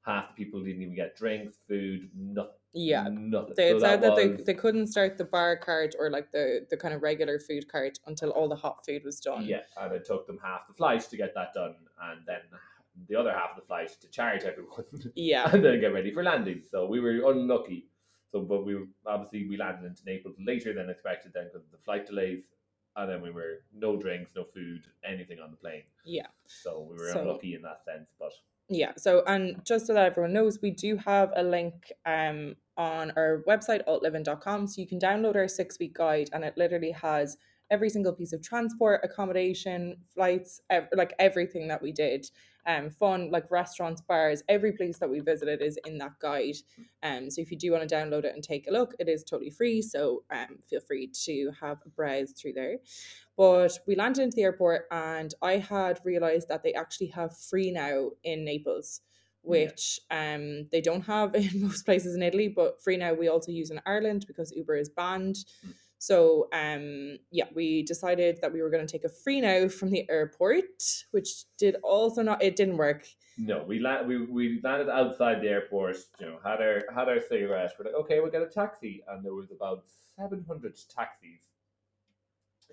half 0.09 0.29
the 0.29 0.33
people 0.33 0.62
didn't 0.62 0.81
even 0.81 0.95
get 0.95 1.15
drinks, 1.15 1.57
food, 1.67 2.09
nothing. 2.15 2.53
Yeah. 2.73 3.07
nothing. 3.11 3.53
They 3.57 3.67
had 3.67 3.79
So 3.79 3.88
said 3.88 4.01
that, 4.01 4.15
they, 4.15 4.27
was- 4.29 4.43
they 4.45 4.53
couldn't 4.53 4.88
start 4.88 5.17
the 5.17 5.25
bar 5.25 5.57
cart 5.57 5.95
or 5.99 6.09
like 6.09 6.31
the, 6.31 6.65
the 6.69 6.77
kind 6.77 6.93
of 6.93 7.01
regular 7.01 7.39
food 7.39 7.67
cart 7.71 7.99
until 8.07 8.29
all 8.31 8.47
the 8.49 8.55
hot 8.55 8.85
food 8.85 9.03
was 9.03 9.19
done. 9.19 9.43
Yeah, 9.45 9.61
and 9.79 9.93
it 9.93 10.05
took 10.05 10.27
them 10.27 10.39
half 10.43 10.67
the 10.67 10.73
flight 10.73 11.01
to 11.09 11.17
get 11.17 11.33
that 11.35 11.53
done, 11.53 11.75
and 12.03 12.21
then 12.25 12.41
the 13.07 13.15
other 13.15 13.31
half 13.31 13.51
of 13.51 13.55
the 13.55 13.65
flight 13.65 13.89
to 14.01 14.07
charge 14.09 14.43
everyone, 14.43 14.83
Yeah. 15.15 15.49
and 15.53 15.63
then 15.63 15.79
get 15.79 15.93
ready 15.93 16.11
for 16.11 16.23
landing. 16.23 16.63
So 16.69 16.85
we 16.88 16.99
were 16.99 17.31
unlucky. 17.31 17.88
So, 18.31 18.41
but 18.41 18.63
we 18.65 18.75
were 18.75 18.85
obviously 19.07 19.47
we 19.47 19.57
landed 19.57 19.88
into 19.88 20.03
Naples 20.05 20.35
later 20.39 20.73
than 20.73 20.89
expected, 20.89 21.31
then 21.33 21.45
because 21.45 21.63
of 21.65 21.71
the 21.71 21.77
flight 21.79 22.05
delays, 22.05 22.43
and 22.95 23.09
then 23.09 23.21
we 23.21 23.31
were 23.31 23.63
no 23.73 23.97
drinks, 23.97 24.31
no 24.35 24.43
food, 24.43 24.81
anything 25.03 25.39
on 25.39 25.49
the 25.51 25.57
plane. 25.57 25.83
Yeah. 26.05 26.27
So 26.45 26.88
we 26.89 26.97
were 26.97 27.11
So- 27.11 27.21
unlucky 27.21 27.55
in 27.55 27.61
that 27.63 27.83
sense. 27.85 28.11
But 28.19 28.33
Yeah. 28.69 28.91
So, 28.97 29.23
and 29.25 29.61
just 29.65 29.88
so 29.88 29.93
that 29.95 30.05
everyone 30.05 30.33
knows, 30.33 30.59
we 30.61 30.71
do 30.71 30.95
have 30.97 31.31
a 31.35 31.41
link 31.43 31.91
um, 32.05 32.55
on 32.77 33.11
our 33.17 33.43
website, 33.47 33.83
altlivin.com. 33.88 34.67
So 34.67 34.81
you 34.81 34.88
can 34.88 34.99
download 34.99 35.35
our 35.35 35.47
six 35.47 35.79
week 35.79 35.95
guide, 35.95 36.29
and 36.33 36.43
it 36.43 36.53
literally 36.55 36.91
has 36.91 37.35
every 37.71 37.89
single 37.89 38.13
piece 38.13 38.31
of 38.31 38.41
transport, 38.43 39.01
accommodation, 39.03 39.97
flights, 40.13 40.61
ev- 40.69 40.88
like 40.95 41.13
everything 41.19 41.67
that 41.67 41.81
we 41.81 41.91
did. 41.91 42.27
Um, 42.69 42.91
fun, 42.91 43.31
like 43.31 43.49
restaurants, 43.49 43.99
bars, 43.99 44.43
every 44.47 44.73
place 44.73 44.99
that 44.99 45.09
we 45.09 45.21
visited 45.21 45.59
is 45.59 45.79
in 45.85 45.97
that 45.97 46.19
guide. 46.19 46.57
Um, 47.01 47.31
so 47.31 47.41
if 47.41 47.49
you 47.49 47.57
do 47.57 47.71
want 47.71 47.89
to 47.89 47.95
download 47.95 48.25
it 48.25 48.35
and 48.35 48.43
take 48.43 48.67
a 48.67 48.71
look, 48.71 48.93
it 48.99 49.09
is 49.09 49.23
totally 49.23 49.49
free. 49.49 49.81
So 49.81 50.23
um, 50.29 50.59
feel 50.69 50.79
free 50.79 51.07
to 51.25 51.51
have 51.59 51.79
a 51.83 51.89
browse 51.89 52.31
through 52.33 52.53
there. 52.53 52.77
But 53.38 53.79
we 53.88 53.95
landed 53.95 54.21
into 54.23 54.35
the 54.35 54.43
airport, 54.43 54.85
and 54.91 55.33
I 55.41 55.57
had 55.57 55.99
realized 56.03 56.47
that 56.49 56.63
they 56.63 56.73
actually 56.73 57.07
have 57.07 57.35
free 57.38 57.71
now 57.71 58.11
in 58.23 58.45
Naples, 58.45 59.01
Yeah. 59.47 59.71
which 59.71 59.99
um 60.11 60.67
they 60.71 60.81
don't 60.81 61.05
have 61.05 61.33
in 61.35 61.61
most 61.61 61.85
places 61.85 62.15
in 62.15 62.21
Italy. 62.23 62.49
But 62.49 62.83
free 62.83 62.97
now 62.97 63.13
we 63.13 63.29
also 63.29 63.51
use 63.51 63.71
in 63.71 63.81
Ireland 63.85 64.25
because 64.27 64.51
Uber 64.51 64.75
is 64.75 64.89
banned. 64.89 65.38
Mm. 65.65 65.73
So 66.00 66.48
um 66.53 67.18
yeah, 67.29 67.46
we 67.53 67.84
decided 67.84 68.39
that 68.41 68.51
we 68.53 68.62
were 68.62 68.70
going 68.72 68.86
to 68.88 68.91
take 68.91 69.03
a 69.03 69.10
free 69.10 69.41
now 69.41 69.68
from 69.68 69.91
the 69.91 70.10
airport, 70.10 70.65
which 71.12 71.44
did 71.58 71.75
also 71.84 72.22
not 72.24 72.41
it 72.41 72.56
didn't 72.56 72.77
work. 72.77 73.06
no, 73.38 73.63
we 73.63 73.79
la- 73.79 74.03
we 74.03 74.15
we 74.25 74.60
landed 74.63 74.89
outside 74.89 75.41
the 75.41 75.50
airport. 75.50 75.98
You 76.20 76.25
know, 76.27 76.39
had 76.44 76.62
our 76.62 76.84
had 76.94 77.08
our 77.10 77.20
cigarette. 77.20 77.74
We're 77.77 77.86
like, 77.86 77.96
okay, 78.01 78.20
we'll 78.20 78.32
get 78.32 78.41
a 78.41 78.48
taxi, 78.48 79.03
and 79.08 79.24
there 79.24 79.34
was 79.34 79.51
about 79.51 79.84
seven 80.18 80.44
hundred 80.48 80.75
taxis. 80.98 81.44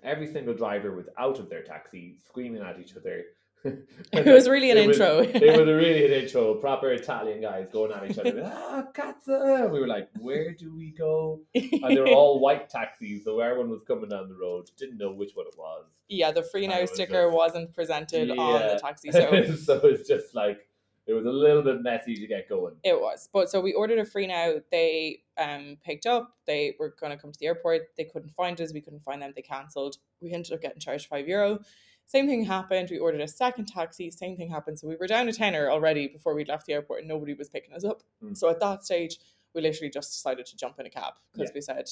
Every 0.03 0.27
single 0.27 0.53
driver 0.53 0.91
was 0.95 1.09
out 1.17 1.39
of 1.39 1.49
their 1.49 1.63
taxi, 1.63 2.15
screaming 2.27 2.61
at 2.61 2.79
each 2.79 2.95
other. 2.95 3.23
It 4.13 4.25
was 4.25 4.47
really 4.47 4.71
an 4.71 4.77
It 4.77 4.87
was- 4.87 4.99
intro. 4.99 5.19
it 5.19 5.57
was 5.59 5.67
a 5.67 5.75
really 5.83 6.05
an 6.05 6.23
intro. 6.23 6.55
Proper 6.55 6.91
Italian 6.91 7.41
guys 7.41 7.67
going 7.71 7.91
at 7.91 8.09
each 8.09 8.17
other. 8.17 8.41
ah, 8.45 8.83
cazzo! 8.93 9.69
We 9.71 9.79
were 9.79 9.87
like, 9.87 10.09
where 10.19 10.53
do 10.53 10.73
we 10.75 10.91
go? 10.91 11.41
And 11.53 11.83
they 11.95 11.99
were 11.99 12.07
all 12.09 12.39
white 12.39 12.69
taxis, 12.69 13.23
so 13.25 13.39
everyone 13.39 13.69
was 13.69 13.81
coming 13.87 14.09
down 14.09 14.29
the 14.29 14.35
road, 14.35 14.69
didn't 14.77 14.97
know 14.97 15.11
which 15.11 15.31
one 15.33 15.47
it 15.47 15.55
was. 15.57 15.85
yeah, 16.07 16.31
the 16.31 16.43
free 16.43 16.67
now 16.67 16.81
was 16.81 16.91
sticker 16.93 17.25
just- 17.25 17.35
wasn't 17.35 17.73
presented 17.73 18.31
on 18.31 18.61
the 18.61 18.79
taxi, 18.81 19.11
so 19.11 19.43
so 19.55 19.79
it's 19.85 20.07
just 20.07 20.33
like 20.35 20.59
it 21.05 21.13
was 21.13 21.25
a 21.25 21.29
little 21.31 21.61
bit 21.63 21.81
messy 21.81 22.15
to 22.15 22.27
get 22.27 22.49
going. 22.49 22.75
It 22.83 22.99
was. 22.99 23.29
But 23.31 23.49
so 23.49 23.61
we 23.61 23.73
ordered 23.73 23.99
a 23.99 24.05
free 24.05 24.27
now. 24.27 24.55
They 24.71 25.23
um 25.37 25.77
picked 25.83 26.05
up. 26.05 26.35
They 26.45 26.75
were 26.79 26.93
gonna 26.99 27.17
come 27.17 27.31
to 27.31 27.39
the 27.39 27.47
airport. 27.47 27.81
They 27.97 28.03
couldn't 28.05 28.31
find 28.35 28.59
us. 28.61 28.73
We 28.73 28.81
couldn't 28.81 29.03
find 29.03 29.21
them. 29.21 29.31
They 29.35 29.41
cancelled. 29.41 29.97
We 30.21 30.31
ended 30.33 30.53
up 30.53 30.61
getting 30.61 30.79
charged 30.79 31.07
five 31.07 31.27
euro. 31.27 31.59
Same 32.07 32.25
thing 32.25 32.45
happened. 32.45 32.89
We 32.89 32.97
ordered 32.99 33.21
a 33.21 33.27
second 33.27 33.65
taxi. 33.65 34.09
Same 34.11 34.37
thing 34.37 34.49
happened. 34.49 34.79
So 34.79 34.87
we 34.87 34.95
were 34.95 35.07
down 35.07 35.27
a 35.27 35.33
tenner 35.33 35.69
already 35.69 36.07
before 36.07 36.33
we 36.33 36.45
left 36.45 36.65
the 36.65 36.73
airport 36.73 36.99
and 36.99 37.07
nobody 37.07 37.33
was 37.33 37.49
picking 37.49 37.73
us 37.73 37.83
up. 37.83 38.01
Mm. 38.23 38.35
So 38.37 38.49
at 38.49 38.59
that 38.61 38.85
stage, 38.85 39.17
we 39.53 39.61
literally 39.61 39.89
just 39.89 40.11
decided 40.13 40.45
to 40.45 40.55
jump 40.55 40.79
in 40.79 40.85
a 40.85 40.89
cab 40.89 41.15
because 41.33 41.49
Yeah. 41.49 41.55
we 41.55 41.61
said, 41.61 41.89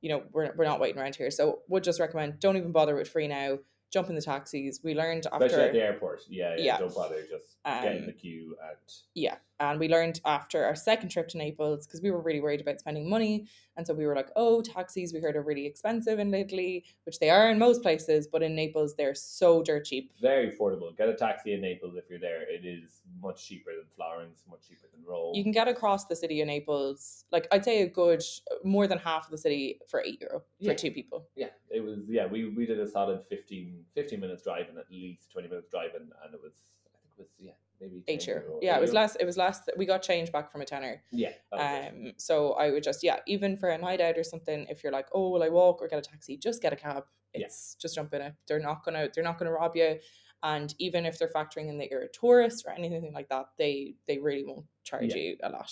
you 0.00 0.10
know, 0.10 0.22
we're, 0.32 0.52
we're 0.56 0.64
not 0.64 0.78
waiting 0.80 1.00
around 1.00 1.16
here. 1.16 1.30
So 1.30 1.60
would 1.68 1.82
just 1.82 1.98
recommend 1.98 2.38
don't 2.38 2.56
even 2.56 2.70
bother 2.72 2.94
with 2.94 3.08
free 3.08 3.26
now. 3.26 3.58
Jump 3.90 4.08
in 4.08 4.14
the 4.14 4.22
taxis. 4.22 4.80
We 4.82 4.94
learned 4.94 5.26
after 5.30 5.44
Especially 5.44 5.66
at 5.66 5.72
the 5.74 5.82
airport. 5.82 6.22
Yeah, 6.28 6.54
yeah. 6.56 6.64
Yeah. 6.64 6.78
Don't 6.78 6.94
bother, 6.94 7.20
just 7.28 7.56
get 7.64 7.92
in 7.96 7.98
Um, 7.98 8.06
the 8.06 8.12
queue 8.12 8.56
and 8.62 8.76
yeah 9.14 9.36
and 9.60 9.78
we 9.78 9.88
learned 9.88 10.20
after 10.24 10.64
our 10.64 10.74
second 10.74 11.10
trip 11.10 11.28
to 11.28 11.38
naples 11.38 11.86
because 11.86 12.00
we 12.00 12.10
were 12.10 12.20
really 12.20 12.40
worried 12.40 12.60
about 12.60 12.80
spending 12.80 13.08
money 13.10 13.46
and 13.76 13.86
so 13.86 13.94
we 13.94 14.06
were 14.06 14.14
like 14.14 14.30
oh 14.36 14.60
taxis 14.62 15.12
we 15.12 15.20
heard 15.20 15.36
are 15.36 15.42
really 15.42 15.66
expensive 15.66 16.18
in 16.18 16.32
italy 16.34 16.84
which 17.04 17.18
they 17.18 17.30
are 17.30 17.50
in 17.50 17.58
most 17.58 17.82
places 17.82 18.26
but 18.26 18.42
in 18.42 18.54
naples 18.54 18.94
they're 18.96 19.14
so 19.14 19.62
dirt 19.62 19.84
cheap 19.84 20.10
very 20.20 20.50
affordable. 20.50 20.96
Get 20.96 21.08
a 21.08 21.14
taxi 21.14 21.54
in 21.54 21.60
Naples 21.62 21.94
if 21.96 22.04
you're 22.08 22.18
there. 22.18 22.42
It 22.42 22.64
is 22.64 23.00
much 23.20 23.46
cheaper 23.46 23.70
than 23.74 23.86
Florence, 23.96 24.44
much 24.48 24.68
cheaper 24.68 24.86
than 24.92 25.02
Rome. 25.04 25.34
you 25.34 25.42
can 25.42 25.52
get 25.52 25.68
across 25.68 26.04
the 26.06 26.14
city 26.16 26.40
of 26.40 26.46
naples 26.46 27.24
like 27.32 27.46
i'd 27.52 27.64
say 27.64 27.82
a 27.82 27.88
good 27.88 28.22
more 28.62 28.86
than 28.86 28.98
half 28.98 29.24
of 29.24 29.30
the 29.30 29.38
city 29.38 29.80
for 29.88 30.00
eight 30.04 30.20
euro 30.20 30.40
for 30.40 30.44
Yeah. 30.60 30.74
two 30.74 30.90
people 30.90 31.26
yeah, 31.36 31.48
it 31.70 31.80
was 31.82 31.98
yeah, 32.08 32.26
we, 32.26 32.48
we 32.50 32.66
did 32.66 32.78
a 32.78 32.88
solid 32.88 33.20
15, 33.28 33.84
15 33.94 34.20
minutes 34.20 34.42
driving 34.44 34.76
at 34.78 34.90
least, 34.90 35.32
twenty 35.32 35.48
minutes 35.48 35.68
driving 35.70 36.02
and 36.24 36.34
it 36.34 36.40
was 36.42 36.52
I 36.86 36.98
think 37.02 37.12
it 37.18 37.22
was 37.22 37.28
yeah, 37.38 37.52
maybe 37.82 38.02
eight 38.08 38.20
10 38.20 38.28
euro 38.34 38.42
euro, 38.46 38.58
yeah 38.62 38.76
it 38.76 38.80
was 38.80 38.92
last. 38.92 39.16
it 39.20 39.26
was 39.26 39.36
less 39.36 39.60
we 39.76 39.84
got 39.84 40.00
change 40.02 40.30
back 40.32 40.50
from 40.50 40.60
a 40.62 40.64
tenner 40.64 41.02
Yeah. 41.10 41.32
was 41.50 41.60
it. 41.60 41.88
Um, 41.92 42.12
so 42.16 42.52
I 42.52 42.70
would 42.70 42.82
just 42.82 43.02
yeah, 43.02 43.18
even 43.26 43.56
for 43.56 43.68
a 43.70 43.76
night 43.78 44.00
out 44.00 44.16
or 44.16 44.24
something, 44.24 44.66
if 44.70 44.82
you're 44.82 44.92
like, 44.92 45.08
oh, 45.12 45.28
will 45.30 45.42
I 45.42 45.48
walk 45.50 45.82
or 45.82 45.88
get 45.88 45.98
a 45.98 46.02
taxi? 46.10 46.36
Just 46.36 46.62
get 46.62 46.72
a 46.72 46.76
cab. 46.76 47.04
Yeah. 47.34 47.46
It's 47.46 47.74
just 47.82 47.94
jump 47.96 48.14
in 48.14 48.22
it. 48.22 48.34
They're 48.46 48.60
not 48.70 48.84
gonna 48.84 49.08
they're 49.12 49.24
not 49.24 49.38
gonna 49.38 49.52
rob 49.52 49.74
you. 49.76 49.98
And 50.44 50.74
even 50.78 51.06
if 51.06 51.18
they're 51.18 51.28
factoring 51.38 51.68
in 51.68 51.78
that 51.78 51.90
you're 51.90 52.02
a 52.02 52.08
tourist 52.08 52.64
or 52.66 52.72
anything 52.72 53.12
like 53.12 53.28
that, 53.28 53.46
they 53.58 53.94
they 54.06 54.18
really 54.18 54.44
won't 54.44 54.66
charge 54.84 55.14
Yeah. 55.14 55.16
you 55.22 55.36
a 55.42 55.50
lot. 55.50 55.70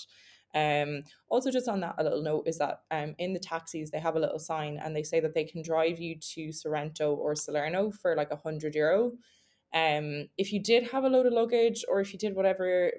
Um, 0.53 1.05
also 1.29 1.51
just 1.53 1.69
on 1.69 1.79
that 1.81 1.95
a 1.99 2.03
little 2.03 2.23
note 2.23 2.49
is 2.49 2.59
that 2.59 2.83
um 2.91 3.15
in 3.19 3.33
the 3.33 3.39
taxis 3.39 3.91
they 3.93 4.01
have 4.01 4.17
a 4.17 4.21
little 4.21 4.41
sign 4.41 4.81
and 4.83 4.97
they 4.97 5.05
say 5.05 5.21
that 5.21 5.33
they 5.35 5.45
can 5.45 5.63
drive 5.63 6.01
you 6.01 6.17
to 6.35 6.51
Sorrento 6.51 7.15
or 7.15 7.37
Salerno 7.37 7.91
for 7.93 8.17
like 8.17 8.33
a 8.33 8.37
hundred 8.37 8.75
euro. 8.75 9.13
Um, 9.75 10.29
if 10.37 10.53
you 10.53 10.61
did 10.61 10.89
have 10.91 11.05
a 11.05 11.09
load 11.09 11.27
of 11.27 11.33
luggage 11.33 11.85
or 11.89 12.01
if 12.01 12.13
you 12.13 12.19
did 12.19 12.35
whatever 12.35 12.91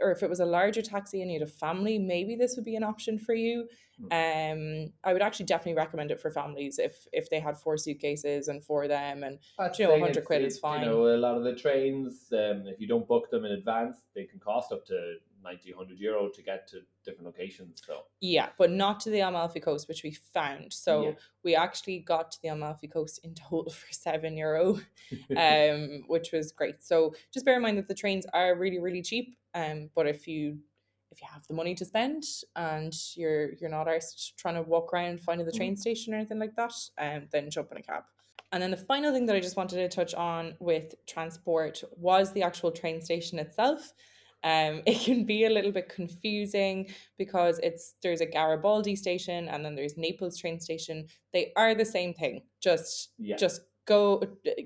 or 0.00 0.10
if 0.10 0.22
it 0.22 0.28
was 0.28 0.40
a 0.40 0.46
larger 0.46 0.82
taxi 0.82 1.22
and 1.22 1.30
you 1.30 1.38
had 1.38 1.46
a 1.48 1.50
family, 1.50 1.98
maybe 1.98 2.34
this 2.34 2.56
would 2.56 2.64
be 2.64 2.76
an 2.76 2.82
option 2.82 3.18
for 3.18 3.34
you. 3.34 3.68
Um, 4.10 4.92
I 5.04 5.12
would 5.12 5.22
actually 5.22 5.46
definitely 5.46 5.74
recommend 5.74 6.10
it 6.10 6.20
for 6.20 6.30
families 6.30 6.78
if 6.78 7.06
if 7.12 7.30
they 7.30 7.38
had 7.38 7.56
four 7.56 7.76
suitcases 7.76 8.48
and 8.48 8.64
for 8.64 8.88
them 8.88 9.22
and 9.22 9.38
I'd 9.58 9.78
you 9.78 9.84
know, 9.84 9.90
say 9.90 10.00
100 10.00 10.10
it's- 10.10 10.26
quid 10.26 10.42
is 10.42 10.58
fine. 10.58 10.80
You 10.80 10.86
know, 10.86 11.06
a 11.14 11.16
lot 11.16 11.36
of 11.36 11.44
the 11.44 11.54
trains, 11.54 12.32
um, 12.32 12.66
if 12.66 12.80
you 12.80 12.88
don't 12.88 13.06
book 13.06 13.30
them 13.30 13.44
in 13.44 13.52
advance, 13.52 13.98
they 14.14 14.24
can 14.24 14.40
cost 14.40 14.72
up 14.72 14.84
to 14.86 15.16
90, 15.42 15.72
100 15.72 15.98
euro 15.98 16.28
to 16.28 16.42
get 16.42 16.68
to 16.68 16.80
different 17.04 17.26
locations. 17.26 17.82
So 17.86 18.04
yeah, 18.20 18.50
but 18.58 18.70
not 18.70 19.00
to 19.00 19.10
the 19.10 19.20
Amalfi 19.20 19.60
Coast, 19.60 19.88
which 19.88 20.02
we 20.02 20.12
found. 20.12 20.72
So 20.72 21.02
Yeah. 21.02 21.12
we 21.44 21.56
actually 21.56 22.00
got 22.00 22.30
to 22.32 22.42
the 22.42 22.48
Amalfi 22.48 22.88
Coast 22.88 23.20
in 23.24 23.34
total 23.34 23.72
for 23.72 23.92
seven 23.92 24.36
euro, 24.36 24.78
um, 25.36 26.04
which 26.06 26.32
was 26.32 26.52
great. 26.52 26.82
So 26.82 27.14
just 27.32 27.44
bear 27.44 27.56
in 27.56 27.62
mind 27.62 27.78
that 27.78 27.88
the 27.88 27.94
trains 27.94 28.26
are 28.32 28.54
really 28.56 28.78
really 28.78 29.02
cheap. 29.02 29.36
Um, 29.54 29.90
but 29.94 30.06
if 30.06 30.26
you 30.26 30.58
if 31.10 31.20
you 31.20 31.28
have 31.30 31.46
the 31.46 31.54
money 31.54 31.74
to 31.74 31.84
spend 31.84 32.24
and 32.56 32.94
you're 33.16 33.52
you're 33.54 33.70
not 33.70 33.86
arsed 33.86 34.34
trying 34.36 34.54
to 34.54 34.62
walk 34.62 34.94
around 34.94 35.20
finding 35.20 35.46
the 35.46 35.52
train 35.52 35.76
station 35.76 36.14
or 36.14 36.16
anything 36.16 36.38
like 36.38 36.56
that, 36.56 36.72
um, 36.98 37.28
then 37.30 37.50
jump 37.50 37.70
in 37.72 37.78
a 37.78 37.82
cab. 37.82 38.04
And 38.52 38.62
then 38.62 38.70
the 38.70 38.76
final 38.76 39.12
thing 39.12 39.24
that 39.26 39.36
I 39.36 39.40
just 39.40 39.56
wanted 39.56 39.76
to 39.76 39.88
touch 39.88 40.12
on 40.14 40.54
with 40.60 40.94
transport 41.06 41.82
was 41.96 42.32
the 42.32 42.42
actual 42.42 42.70
train 42.70 43.00
station 43.00 43.38
itself. 43.38 43.94
Um, 44.44 44.82
it 44.86 45.00
can 45.00 45.24
be 45.24 45.44
a 45.44 45.50
little 45.50 45.72
bit 45.72 45.88
confusing 45.88 46.88
because 47.18 47.58
it's 47.62 47.94
there's 48.02 48.20
a 48.20 48.26
Garibaldi 48.26 48.96
station 48.96 49.48
and 49.48 49.64
then 49.64 49.74
there's 49.74 49.96
Naples 49.96 50.38
train 50.38 50.60
station. 50.60 51.06
They 51.32 51.52
are 51.56 51.74
the 51.74 51.84
same 51.84 52.14
thing. 52.14 52.42
Just 52.60 53.10
yeah, 53.18 53.36
just 53.36 53.62
go. 53.86 54.22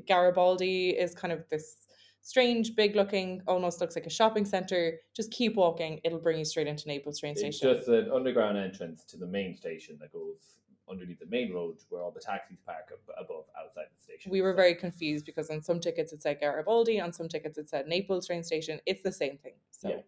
Garibaldi 0.06 0.90
is 0.90 1.14
kind 1.14 1.33
of 1.33 1.45
this 1.50 1.76
strange, 2.23 2.75
big 2.75 2.97
looking, 2.97 3.40
almost 3.47 3.80
looks 3.80 3.95
like 3.97 4.06
a 4.06 4.11
shopping 4.11 4.45
center. 4.45 4.99
Just 5.14 5.30
keep 5.30 5.56
walking; 5.56 6.00
it'll 6.04 6.18
bring 6.18 6.38
you 6.38 6.45
straight 6.45 6.66
into 6.66 6.88
Naples 6.88 7.21
train 7.21 7.33
It's 7.33 7.40
station. 7.40 7.75
just 7.76 7.88
an 7.88 8.11
underground 8.12 8.59
entrance 8.59 9.04
to 9.04 9.16
the 9.16 9.26
main 9.26 9.54
station 9.56 9.97
that 10.00 10.12
goes 10.12 10.59
underneath 10.88 11.18
the 11.18 11.26
main 11.26 11.52
road 11.52 11.75
where 11.88 12.00
all 12.00 12.12
the 12.12 12.21
taxis 12.21 12.59
park 12.64 12.92
ab- 12.92 13.14
above 13.25 13.42
outside 13.61 13.87
the 13.97 14.00
station. 14.00 14.30
we 14.30 14.40
were 14.40 14.52
So- 14.52 14.56
very 14.56 14.75
confused 14.76 15.26
because 15.26 15.50
on 15.50 15.61
some 15.61 15.80
tickets 15.80 16.12
it 16.12 16.23
said 16.23 16.38
Garibaldi, 16.38 17.00
on 17.00 17.12
some 17.12 17.28
tickets 17.28 17.59
it 17.59 17.68
said 17.68 17.88
Naples 17.88 18.28
train 18.28 18.45
station. 18.45 18.80
It's 18.87 19.02
the 19.02 19.11
same 19.11 19.37
thing. 19.38 19.54
So, 19.78 19.88
Yeah. 19.90 20.00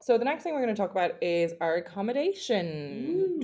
so 0.00 0.18
the 0.18 0.24
next 0.24 0.42
thing 0.42 0.54
we're 0.54 0.62
going 0.62 0.74
to 0.74 0.80
talk 0.80 0.90
about 0.90 1.22
is 1.22 1.54
our 1.60 1.76
accommodation. 1.76 3.40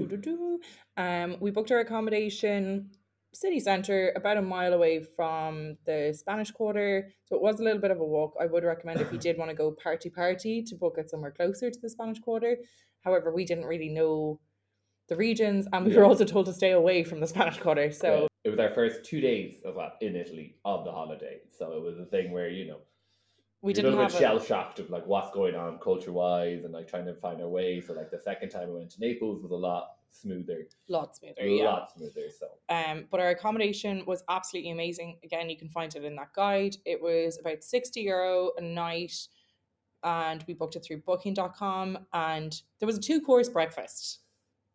Um, 0.97 1.37
we 1.41 1.51
booked 1.51 1.71
our 1.71 1.81
accommodation 1.81 2.91
city 3.35 3.61
center 3.61 4.13
about 4.15 4.37
a 4.37 4.43
mile 4.43 4.75
away 4.75 5.01
from 5.01 5.77
the 5.87 6.13
Spanish 6.17 6.51
Quarter, 6.51 7.11
so 7.25 7.37
it 7.37 7.43
was 7.43 7.61
a 7.61 7.63
little 7.63 7.81
bit 7.81 7.91
of 7.91 7.99
a 8.01 8.05
walk. 8.05 8.35
I 8.41 8.47
would 8.47 8.65
recommend 8.65 9.01
if 9.01 9.11
you 9.13 9.19
did 9.27 9.39
want 9.39 9.51
to 9.51 9.55
go 9.57 9.73
party 9.73 10.11
party 10.11 10.63
to 10.65 10.75
book 10.75 10.97
it 10.99 11.09
somewhere 11.11 11.31
closer 11.33 11.71
to 11.71 11.81
the 11.81 11.89
Spanish 11.89 12.21
Quarter. 12.21 12.59
However, 13.03 13.33
we 13.33 13.45
didn't 13.45 13.65
really 13.65 13.89
know 13.89 14.39
the 15.09 15.17
regions, 15.17 15.67
and 15.73 15.87
we 15.87 15.97
were 15.97 16.05
also 16.05 16.25
told 16.25 16.47
to 16.47 16.53
stay 16.53 16.73
away 16.73 17.05
from 17.05 17.21
the 17.21 17.27
Spanish 17.27 17.59
Quarter. 17.59 17.91
So 17.91 18.23
Yeah. 18.23 18.27
it 18.45 18.51
was 18.51 18.59
our 18.59 18.71
first 18.75 19.05
two 19.05 19.21
days 19.21 19.63
of 19.65 19.75
that 19.77 19.97
in 20.01 20.15
Italy 20.15 20.57
of 20.65 20.85
the 20.85 20.93
holiday. 20.93 21.41
So 21.51 21.73
it 21.73 21.83
was 21.83 21.99
a 21.99 22.07
thing 22.07 22.33
where, 22.33 22.49
you 22.49 22.67
know, 22.67 22.81
we 23.63 23.73
didn't 23.73 23.93
a 23.95 23.97
little 23.97 24.11
have 24.11 24.19
shell 24.19 24.41
shocked 24.41 24.81
of 24.81 24.91
like 24.91 25.07
what's 25.07 25.31
going 25.33 25.55
on 25.55 25.79
culture 25.79 26.13
wise 26.13 26.65
and 26.65 26.75
like 26.75 26.89
trying 26.89 27.07
to 27.07 27.15
find 27.15 27.41
our 27.41 27.49
way. 27.49 27.81
So 27.81 27.93
like 27.95 28.11
the 28.11 28.19
second 28.19 28.51
time 28.51 28.69
we 28.69 28.75
went 28.75 28.91
to 28.91 29.01
Naples 29.01 29.41
was 29.41 29.53
a 29.53 29.57
lot 29.57 29.97
smoother. 30.11 30.67
lot 30.89 31.17
smoother. 31.17 31.41
A 31.41 31.49
Yeah. 31.49 31.65
lot 31.65 31.91
smoother. 31.93 32.29
So 32.31 32.49
Um, 32.69 33.07
but 33.11 33.21
our 33.21 33.31
accommodation 33.31 34.05
was 34.05 34.25
absolutely 34.29 34.73
amazing. 34.73 35.19
Again, 35.23 35.49
you 35.49 35.57
can 35.57 35.69
find 35.69 35.95
it 35.95 36.05
in 36.05 36.17
that 36.17 36.33
guide. 36.35 36.77
It 36.85 37.01
was 37.01 37.39
about 37.39 37.63
60 37.63 38.01
euro 38.01 38.51
a 38.59 38.61
night, 38.61 39.29
and 40.03 40.45
we 40.49 40.55
booked 40.55 40.75
it 40.77 40.85
through 40.85 40.99
booking.com. 41.03 42.07
And 42.13 42.61
there 42.81 42.87
was 42.87 42.99
a 42.99 43.01
two 43.01 43.21
course 43.21 43.49
breakfast. 43.49 44.22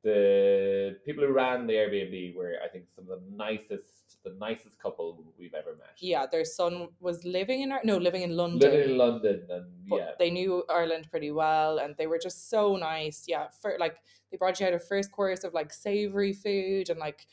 The 0.07 0.97
people 1.05 1.25
who 1.25 1.33
ran 1.33 1.67
the 1.67 1.73
Airbnb 1.73 2.35
were 2.35 2.53
I 2.63 2.69
think 2.69 2.85
some 2.95 3.05
of 3.11 3.19
the 3.19 3.35
nicest 3.35 3.97
the 4.23 4.33
nicest 4.39 4.79
couple 4.79 5.05
we've 5.37 5.53
ever 5.53 5.73
met. 5.77 5.95
Yeah, 5.99 6.25
their 6.25 6.45
son 6.45 6.87
was 6.99 7.23
living 7.25 7.61
in, 7.61 7.73
no, 7.83 7.97
living 7.97 8.23
in 8.23 8.35
London. 8.35 8.71
Living 8.71 8.89
in 8.91 8.97
London 8.97 9.47
and 9.49 9.65
yeah. 9.85 10.11
they 10.17 10.29
knew 10.29 10.63
Ireland 10.69 11.07
pretty 11.11 11.31
well 11.31 11.79
and 11.79 11.95
they 11.97 12.07
were 12.07 12.19
just 12.27 12.49
so 12.49 12.77
nice. 12.77 13.25
Yeah, 13.27 13.47
for 13.61 13.75
like 13.79 13.97
they 14.31 14.37
brought 14.37 14.59
you 14.59 14.67
out 14.67 14.73
a 14.73 14.79
first 14.79 15.11
course 15.11 15.43
of 15.43 15.53
like 15.53 15.73
savory 15.73 16.33
food 16.33 16.89
and 16.89 16.99
like 16.99 17.27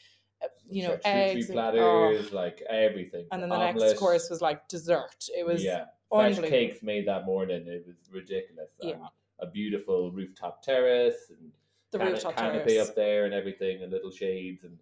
you 0.69 0.83
know 0.87 0.99
eggs 1.05 1.49
and, 1.49 1.59
oh, 1.59 1.63
platters, 1.63 2.33
like 2.33 2.61
everything. 2.69 3.27
and 3.31 3.41
then 3.41 3.51
the 3.51 3.55
Omelette. 3.55 3.77
next 3.77 3.99
course 4.01 4.29
was 4.31 4.41
like 4.43 4.67
dessert. 4.69 5.21
It 5.37 5.47
was 5.47 5.63
yeah, 5.63 5.85
fresh 6.11 6.39
cakes 6.41 6.83
made 6.83 7.07
that 7.07 7.25
morning. 7.25 7.65
It 7.69 7.85
was 7.87 7.97
ridiculous. 8.11 8.71
and 8.81 8.91
Yeah. 8.91 9.07
a 9.39 9.47
beautiful 9.47 10.11
rooftop 10.11 10.63
terrace 10.63 11.31
and 11.31 11.53
the 11.99 12.05
cana- 12.05 12.13
rooftop 12.13 12.37
canopy 12.37 12.75
terrace. 12.75 12.89
up 12.91 12.95
there 12.97 13.25
and 13.25 13.35
everything, 13.35 13.83
and 13.83 13.93
little 13.93 14.11
shades, 14.11 14.65
and 14.65 14.79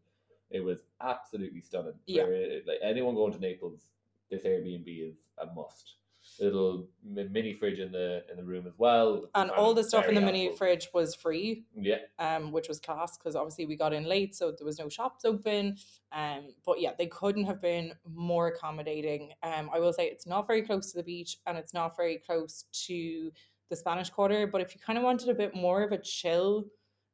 it 0.51 0.61
was 0.65 0.81
absolutely 1.01 1.61
stunning. 1.61 1.95
Yeah. 2.07 2.25
Like 2.67 2.79
anyone 2.83 3.15
going 3.15 3.33
to 3.33 3.39
Naples, 3.41 3.87
this 4.31 4.43
Airbnb 4.43 4.87
is 5.11 5.17
a 5.39 5.47
must. 5.55 5.95
Little 6.39 6.87
mi- 7.05 7.27
mini 7.29 7.53
fridge 7.53 7.81
in 7.81 7.91
the 7.91 8.23
in 8.31 8.37
the 8.37 8.45
room 8.45 8.65
as 8.69 8.75
well, 8.79 9.29
And 9.35 9.51
all 9.51 9.75
the 9.75 9.83
stuff 9.83 10.07
in 10.09 10.15
the 10.15 10.21
mini 10.21 10.45
helpful. 10.45 10.59
fridge 10.59 10.89
was 10.95 11.17
free. 11.17 11.65
Yeah, 11.75 11.97
um, 12.21 12.53
which 12.53 12.69
was 12.69 12.79
class 12.79 13.19
because 13.19 13.35
obviously 13.35 13.67
we 13.67 13.75
got 13.77 13.93
in 13.93 14.05
late, 14.05 14.37
so 14.37 14.53
there 14.57 14.65
was 14.65 14.79
no 14.79 14.89
shops 14.89 15.25
open. 15.25 15.79
Um, 16.13 16.55
but 16.65 16.81
yeah, 16.81 16.93
they 16.97 17.07
couldn't 17.09 17.45
have 17.47 17.61
been 17.61 17.95
more 18.09 18.47
accommodating. 18.47 19.33
Um, 19.43 19.69
I 19.75 19.81
will 19.81 19.93
say 19.93 20.07
it's 20.07 20.25
not 20.27 20.47
very 20.47 20.63
close 20.63 20.93
to 20.93 20.97
the 20.99 21.03
beach 21.03 21.39
and 21.47 21.59
it's 21.59 21.75
not 21.75 21.97
very 21.97 22.19
close 22.19 22.67
to 22.87 23.33
the 23.69 23.75
Spanish 23.77 24.09
Quarter. 24.11 24.47
But 24.47 24.61
if 24.61 24.75
you 24.77 24.81
kind 24.81 24.99
of 24.99 25.05
wanted 25.05 25.29
a 25.29 25.35
bit 25.35 25.57
more 25.57 25.83
of 25.83 25.91
a 25.91 25.99
chill 25.99 26.67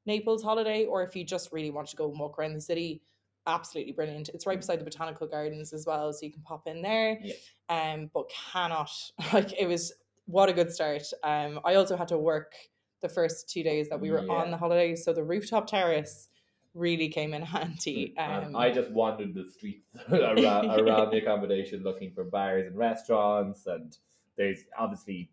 Naples 0.09 0.43
holiday, 0.43 0.85
or 0.85 1.05
if 1.05 1.15
you 1.15 1.23
just 1.23 1.53
really 1.53 1.71
want 1.71 1.87
to 1.88 1.97
go 1.97 2.11
and 2.11 2.19
walk 2.19 2.38
around 2.38 2.55
the 2.55 2.61
city, 2.61 3.00
absolutely 3.47 3.93
brilliant. 3.93 4.31
It's 4.31 4.47
right 4.47 4.59
beside 4.59 4.80
the 4.80 4.85
botanical 4.85 5.28
gardens 5.28 5.73
as 5.73 5.87
well, 5.87 6.13
so 6.13 6.26
you 6.26 6.32
can 6.32 6.43
pop 6.43 6.67
in 6.67 6.82
there. 6.82 7.21
Yeah. 7.23 7.35
Um, 7.69 8.11
but 8.13 8.28
cannot 8.30 8.91
like 9.32 9.52
it 9.59 9.69
was 9.69 9.93
what 10.26 10.49
a 10.49 10.52
good 10.52 10.73
start. 10.73 11.02
Um, 11.23 11.61
I 11.65 11.75
also 11.76 11.97
had 11.97 12.09
to 12.09 12.19
work 12.19 12.54
the 13.00 13.09
first 13.09 13.49
two 13.49 13.63
days 13.63 13.89
that 13.91 14.00
we 14.00 14.11
were 14.11 14.28
on 14.28 14.50
the 14.50 14.56
holidays, 14.56 15.04
so 15.04 15.13
the 15.13 15.23
rooftop 15.23 15.69
terrace 15.69 16.28
really 16.75 17.09
came 17.09 17.35
in 17.35 17.43
handy. 17.54 18.15
and 18.17 18.47
Um, 18.47 18.56
I 18.56 18.71
just 18.71 18.91
wandered 18.91 19.35
the 19.35 19.49
streets 19.50 19.87
around, 20.13 20.67
around 20.71 21.11
the 21.11 21.19
accommodation 21.19 21.82
looking 21.82 22.13
for 22.13 22.25
bars 22.25 22.67
and 22.67 22.76
restaurants. 22.76 23.67
And 23.67 23.97
there's 24.37 24.65
obviously 24.78 25.30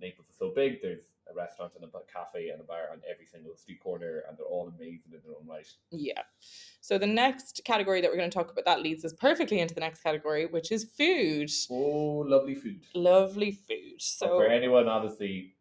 Naples 0.00 0.28
is 0.30 0.36
so 0.36 0.52
big. 0.54 0.82
There's 0.82 1.04
a 1.32 1.36
restaurant 1.36 1.72
and 1.74 1.84
a 1.84 2.12
cafe 2.12 2.50
and 2.50 2.60
a 2.60 2.64
bar 2.64 2.88
on 2.92 3.00
every 3.10 3.26
single 3.26 3.56
street 3.56 3.82
corner, 3.82 4.22
and 4.28 4.36
they're 4.36 4.46
all 4.46 4.68
amazing 4.68 5.12
in 5.12 5.20
their 5.24 5.36
own 5.38 5.46
right. 5.46 5.66
yeah. 5.90 6.22
So 6.80 6.98
the 6.98 7.06
next 7.06 7.62
category 7.64 8.00
that 8.00 8.10
we're 8.10 8.16
going 8.16 8.30
to 8.30 8.34
talk 8.34 8.50
about 8.50 8.64
that 8.64 8.82
leads 8.82 9.04
us 9.04 9.12
perfectly 9.12 9.60
into 9.60 9.74
the 9.74 9.80
next 9.80 10.02
category, 10.02 10.46
which 10.46 10.72
is 10.72 10.84
food. 10.84 11.50
Oh, 11.70 12.24
lovely 12.26 12.54
food. 12.54 12.82
Lovely 12.94 13.52
food. 13.52 13.92
And 13.92 14.00
So 14.00 14.38
for 14.38 14.46
anyone, 14.46 14.88
obviously, 14.88 15.54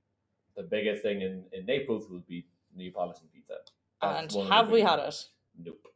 the 0.55 0.63
biggest 0.63 1.03
thing 1.03 1.21
in, 1.21 1.43
in 1.51 1.65
Naples 1.65 2.09
will 2.09 2.23
be 2.27 2.45
Neapolitan 2.75 3.27
pizza. 3.33 3.55
That's 4.01 4.21
and 4.21 4.31
one 4.31 4.45
of 4.45 4.49
the 4.49 4.55
have 4.55 4.71
we 4.71 4.81
had 4.81 4.99
it? 4.99 5.15
Nope. 5.57 5.87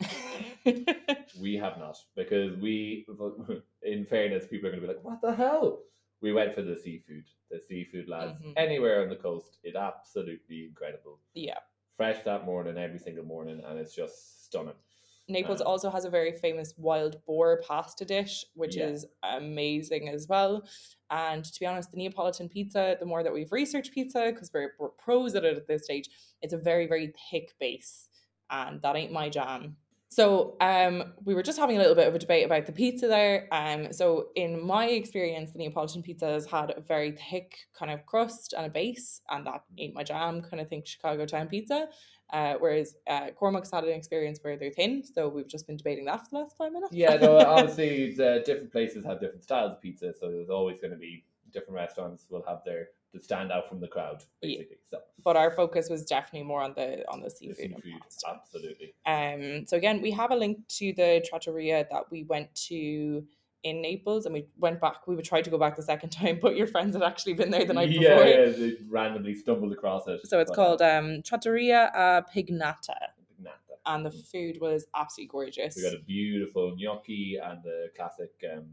We 1.39 1.55
have 1.55 1.77
not 1.77 1.97
because 2.15 2.57
we, 2.57 3.05
in 3.83 4.05
fairness, 4.05 4.45
people 4.47 4.67
are 4.67 4.71
going 4.71 4.81
to 4.81 4.88
be 4.88 4.93
like, 4.93 5.03
"What 5.03 5.21
the 5.21 5.33
hell?" 5.33 5.79
We 6.21 6.34
went 6.34 6.54
for 6.54 6.62
the 6.62 6.75
seafood. 6.75 7.25
The 7.51 7.60
seafood, 7.60 8.08
lads. 8.10 8.39
Mhm. 8.41 8.54
Anywhere 8.58 9.01
on 9.01 9.10
the 9.10 9.15
coast, 9.15 9.58
it's 9.63 9.75
absolutely 9.75 10.65
incredible. 10.65 11.19
yeah. 11.34 11.60
Fresh 11.97 12.23
that 12.25 12.43
morning, 12.45 12.78
every 12.78 12.99
single 12.99 13.23
morning, 13.23 13.62
and 13.63 13.80
it's 13.80 13.95
just 13.95 14.43
stunning. 14.45 14.75
Naples 15.30 15.62
Um, 15.62 15.67
also 15.67 15.89
has 15.89 16.04
a 16.04 16.10
very 16.10 16.34
famous 16.34 16.78
wild 16.78 17.23
boar 17.25 17.62
pasta 17.62 18.04
dish, 18.04 18.45
which 18.54 18.75
Yeah. 18.75 18.88
is 18.89 19.06
amazing 19.23 20.10
as 20.10 20.28
well. 20.28 20.67
And 21.10 21.45
to 21.45 21.58
be 21.60 21.65
honest, 21.65 21.91
the 21.91 21.97
Neapolitan 21.97 22.49
pizza, 22.49 22.97
the 22.99 23.06
more 23.06 23.23
that 23.23 23.32
we've 23.34 23.51
researched 23.51 23.93
pizza, 23.93 24.30
because 24.32 24.51
we're, 24.54 24.75
we're 24.78 24.89
pros 24.89 25.36
at 25.36 25.45
it 25.45 25.56
at 25.58 25.67
this 25.67 25.86
stage, 25.86 26.10
it's 26.41 26.54
a 26.54 26.58
very, 26.58 26.86
very 26.86 27.13
thick 27.32 27.56
base. 27.60 28.10
And 28.49 28.82
that 28.82 28.95
ain't 28.97 29.12
my 29.13 29.30
jam. 29.30 29.78
So 30.15 30.56
um, 30.62 31.12
we 31.25 31.34
were 31.34 31.43
just 31.43 31.60
having 31.60 31.75
a 31.75 31.80
little 31.80 31.93
bit 31.93 32.08
of 32.08 32.15
a 32.15 32.19
debate 32.19 32.45
about 32.45 32.65
the 32.65 32.71
pizza 32.71 33.06
there. 33.06 33.49
Um, 33.51 33.91
so 33.91 34.28
in 34.38 34.65
my 34.65 34.86
experience, 34.86 35.51
the 35.51 35.58
Neapolitan 35.58 36.04
pizza 36.04 36.28
has 36.28 36.45
had 36.45 36.73
a 36.78 36.80
very 36.80 37.12
thick 37.12 37.58
kind 37.78 37.91
of 37.91 38.06
crust 38.06 38.54
and 38.56 38.65
a 38.65 38.69
base, 38.69 39.19
and 39.30 39.45
that 39.45 39.63
ain't 39.78 39.93
my 39.93 40.04
jam. 40.04 40.41
Kind 40.41 40.62
of 40.62 40.69
think 40.69 40.88
Chicago 40.88 41.25
town 41.25 41.49
pizza. 41.49 41.89
Uh, 42.32 42.54
whereas 42.60 42.95
uh, 43.08 43.32
Cormac's 43.36 43.71
had 43.71 43.84
an 43.84 43.89
experience 43.89 44.39
where 44.41 44.56
they're 44.56 44.71
thin, 44.71 45.04
so 45.04 45.28
we've 45.28 45.49
just 45.49 45.67
been 45.67 45.75
debating 45.75 46.06
that 46.06 46.21
for 46.21 46.28
the 46.32 46.38
last 46.38 46.56
five 46.58 46.71
minutes. 46.71 46.93
Yeah, 46.93 47.17
no, 47.17 47.38
obviously, 47.45 48.13
the 48.13 48.41
different 48.45 48.71
places 48.71 49.04
have 49.04 49.19
different 49.19 49.43
styles 49.43 49.73
of 49.73 49.82
pizza, 49.82 50.13
so 50.17 50.32
there's 50.32 50.49
always 50.49 50.80
going 50.80 50.91
to 50.91 50.97
be 50.97 51.25
different 51.51 51.75
restaurants 51.75 52.25
will 52.30 52.43
have 52.47 52.62
their 52.65 52.88
to 53.15 53.23
stand 53.23 53.51
out 53.51 53.67
from 53.69 53.80
the 53.80 53.88
crowd, 53.88 54.23
Yeah. 54.41 54.63
So 54.89 54.99
but 55.23 55.36
our 55.36 55.51
focus 55.51 55.89
was 55.89 56.06
definitely 56.06 56.43
more 56.43 56.62
on 56.62 56.73
the 56.75 57.10
on 57.12 57.21
the 57.21 57.25
the 57.25 57.32
seafood. 57.32 57.71
and 57.71 57.84
seafood, 57.84 58.01
absolutely. 58.28 58.93
Um, 59.06 59.65
so 59.65 59.78
again, 59.78 60.01
we 60.01 60.12
have 60.12 60.32
a 60.32 60.36
link 60.36 60.67
to 60.80 60.93
the 60.93 61.25
trattoria 61.28 61.88
that 61.91 62.12
we 62.12 62.23
went 62.23 62.54
to 62.67 63.25
in 63.63 63.82
Naples, 63.82 64.25
and 64.25 64.34
we 64.34 64.45
went 64.58 64.80
back. 64.80 65.08
We 65.08 65.15
would 65.15 65.25
try 65.25 65.41
to 65.41 65.49
go 65.49 65.58
back 65.58 65.75
the 65.75 65.82
second 65.84 66.10
time, 66.21 66.39
but 66.41 66.56
your 66.56 66.67
friends 66.67 66.95
had 66.95 67.04
actually 67.04 67.34
been 67.34 67.49
there 67.49 67.65
the 67.65 67.73
night 67.73 67.89
yeah, 67.89 68.15
before. 68.15 68.28
yeah, 68.28 68.45
they 68.51 68.78
randomly 68.88 69.34
stumbled 69.34 69.71
across 69.71 70.08
it. 70.08 70.28
So 70.28 70.39
it's 70.39 70.51
but, 70.51 70.56
called 70.56 70.82
um, 70.82 71.21
Trattoria 71.23 71.91
a 71.95 72.23
Pignata, 72.34 72.95
Pignata. 73.41 73.75
and 73.86 74.06
the 74.06 74.12
food 74.12 74.60
was 74.62 74.86
absolutely 74.95 75.30
gorgeous. 75.30 75.75
We 75.75 75.84
got 75.84 75.95
a 75.95 76.04
beautiful 76.04 76.75
gnocchi 76.78 77.39
and 77.43 77.63
the 77.63 77.89
classic 77.95 78.32
um, 78.54 78.65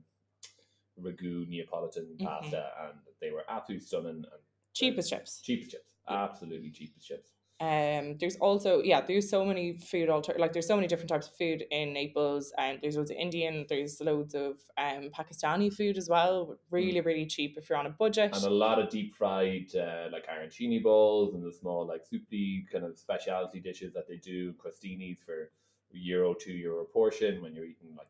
ragu 1.02 1.46
Neapolitan 1.48 2.16
Mhm. 2.18 2.24
pasta, 2.26 2.72
and 2.80 2.98
they 3.20 3.30
were 3.30 3.44
absolutely 3.48 3.84
stunning 3.86 4.24
and 4.32 4.42
Cheap 4.74 4.98
as 4.98 5.10
chips. 5.10 5.40
cheap 5.42 5.62
as 5.62 5.68
chips. 5.68 5.92
Absolutely 6.08 6.70
cheap 6.70 6.92
as 6.96 7.04
chips. 7.04 7.30
Um, 7.60 8.16
there's 8.18 8.36
also 8.38 8.82
yeah, 8.82 9.02
there's 9.02 9.30
so 9.30 9.44
many 9.44 9.74
food 9.74 10.08
alter 10.08 10.34
like 10.36 10.52
there's 10.52 10.66
so 10.66 10.74
many 10.74 10.88
different 10.88 11.10
types 11.10 11.28
of 11.28 11.36
food 11.36 11.64
in 11.70 11.92
Naples. 11.92 12.52
And 12.58 12.80
there's 12.82 12.96
loads 12.96 13.12
of 13.12 13.16
Indian, 13.18 13.66
there's 13.68 14.00
loads 14.00 14.34
of 14.34 14.58
um 14.78 15.10
Pakistani 15.10 15.72
food 15.72 15.96
as 15.96 16.08
well. 16.08 16.58
Really, 16.72 17.00
really 17.00 17.26
cheap 17.26 17.56
if 17.56 17.68
you're 17.68 17.78
on 17.78 17.86
a 17.86 17.90
budget. 17.90 18.32
Mm. 18.32 18.36
And 18.36 18.44
a 18.46 18.50
lot 18.50 18.80
of 18.80 18.88
deep 18.90 19.14
fried, 19.14 19.76
uh, 19.76 20.08
like 20.10 20.26
arancini 20.26 20.82
bowls 20.82 21.34
and 21.34 21.42
the 21.44 21.52
small, 21.52 21.86
like 21.86 22.04
soupy 22.04 22.66
kind 22.72 22.84
of 22.84 22.98
specialty 22.98 23.60
dishes 23.60 23.92
that 23.94 24.08
they 24.08 24.16
do, 24.16 24.54
crostinis 24.54 25.18
for 25.24 25.52
a 25.94 25.96
euro, 25.96 26.34
two 26.34 26.54
euro 26.54 26.84
portion 26.84 27.40
when 27.42 27.54
you're 27.54 27.66
eating, 27.66 27.94
like, 27.96 28.08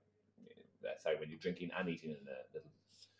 uh, 0.86 0.98
sorry, 0.98 1.16
when 1.18 1.28
you're 1.28 1.38
drinking 1.38 1.70
and 1.78 1.88
eating 1.90 2.10
in 2.10 2.16
a 2.16 2.38
little 2.54 2.70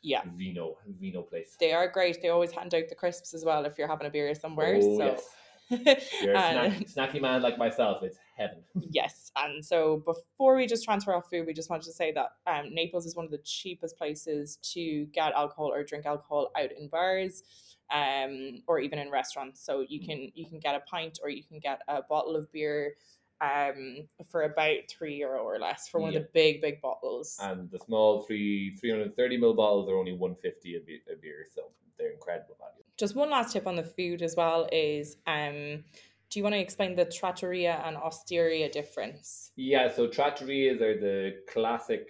Yeah. 0.02 0.22
vino, 0.36 0.76
vino 1.00 1.22
place. 1.22 1.56
They 1.60 1.72
are 1.72 1.88
great. 1.88 2.20
They 2.20 2.28
always 2.28 2.52
hand 2.52 2.74
out 2.74 2.88
the 2.88 2.94
crisps 2.94 3.34
as 3.34 3.44
well 3.44 3.64
if 3.64 3.78
you're 3.78 3.88
having 3.88 4.06
a 4.06 4.10
beer 4.10 4.34
somewhere. 4.34 4.80
oh, 4.82 4.98
so 4.98 5.04
yes. 5.04 5.28
You're 6.22 6.34
a 6.34 6.84
snack, 6.86 7.12
snacky 7.12 7.20
man 7.20 7.40
like 7.40 7.56
myself. 7.56 8.02
It's 8.02 8.18
heaven. 8.36 8.58
Yes, 8.90 9.30
and 9.36 9.64
so 9.64 10.02
before 10.04 10.56
we 10.56 10.66
just 10.66 10.84
transfer 10.84 11.14
off 11.14 11.30
food, 11.30 11.46
we 11.46 11.54
just 11.54 11.70
wanted 11.70 11.84
to 11.84 11.92
say 11.92 12.12
that 12.12 12.32
um, 12.46 12.74
Naples 12.74 13.06
is 13.06 13.16
one 13.16 13.24
of 13.24 13.30
the 13.30 13.38
cheapest 13.38 13.96
places 13.96 14.58
to 14.74 15.06
get 15.06 15.32
alcohol 15.32 15.72
or 15.72 15.82
drink 15.82 16.04
alcohol 16.04 16.50
out 16.58 16.70
in 16.78 16.88
bars, 16.88 17.42
um, 17.90 18.62
or 18.66 18.80
even 18.80 18.98
in 18.98 19.10
restaurants. 19.10 19.64
So 19.64 19.84
you 19.88 20.04
can 20.04 20.30
you 20.34 20.46
can 20.46 20.58
get 20.58 20.74
a 20.74 20.80
pint 20.80 21.20
or 21.22 21.30
you 21.30 21.42
can 21.42 21.58
get 21.58 21.80
a 21.88 22.02
bottle 22.02 22.36
of 22.36 22.52
beer, 22.52 22.94
um, 23.42 24.08
for 24.30 24.42
about 24.42 24.76
three 24.88 25.16
euro 25.16 25.42
or 25.42 25.58
less 25.58 25.88
for 25.88 26.00
one 26.00 26.14
of 26.16 26.22
the 26.22 26.28
big 26.32 26.60
big 26.60 26.80
bottles. 26.80 27.36
And 27.40 27.70
the 27.70 27.78
small 27.78 28.22
three 28.22 28.76
330 28.76 29.38
ml 29.38 29.56
bottles 29.56 29.88
are 29.90 29.96
only 29.96 30.12
150 30.12 30.76
a, 30.76 30.78
a 31.12 31.16
beer, 31.16 31.46
so 31.52 31.62
they're 31.98 32.12
incredible 32.12 32.56
value. 32.58 32.84
just 32.96 33.16
one 33.16 33.30
last 33.30 33.52
tip 33.52 33.66
on 33.66 33.76
the 33.76 33.82
food 33.82 34.22
as 34.22 34.36
well 34.36 34.68
is 34.72 35.16
um, 35.26 35.84
do 36.30 36.38
you 36.38 36.44
want 36.44 36.54
to 36.54 36.60
explain 36.60 36.94
the 36.94 37.04
trattoria 37.04 37.82
and 37.84 37.96
osteria 37.96 38.70
difference? 38.70 39.50
Yeah, 39.56 39.92
so 39.92 40.08
trattorias 40.08 40.80
are 40.80 40.98
the 40.98 41.36
classic 41.46 42.08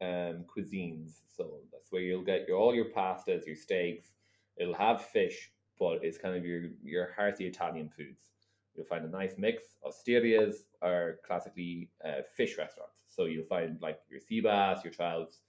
um, 0.00 0.44
cuisines. 0.46 1.22
So 1.36 1.58
that's 1.72 1.90
where 1.90 2.02
you'll 2.02 2.22
get 2.22 2.46
your 2.46 2.58
all 2.58 2.74
your 2.74 2.90
pastas, 2.96 3.46
your 3.46 3.56
steaks. 3.56 4.10
It'll 4.56 4.74
have 4.74 5.04
fish, 5.06 5.50
but 5.78 6.04
it's 6.04 6.18
kind 6.18 6.36
of 6.36 6.44
your 6.44 6.68
your 6.84 7.12
hearty 7.16 7.46
Italian 7.46 7.88
foods. 7.88 8.35
You'll 8.76 8.86
find 8.86 9.04
a 9.04 9.08
nice 9.08 9.34
mix. 9.38 9.62
Osterias 9.84 10.56
are 10.82 11.16
classically 11.26 11.90
uh, 12.04 12.22
fish 12.36 12.56
restaurants. 12.58 12.96
So 13.08 13.24
you'll 13.24 13.46
find 13.46 13.78
like 13.80 13.98
your 14.10 14.20
sea 14.20 14.40
bass, 14.40 14.84
your 14.84 14.92
trouts. 14.92 15.40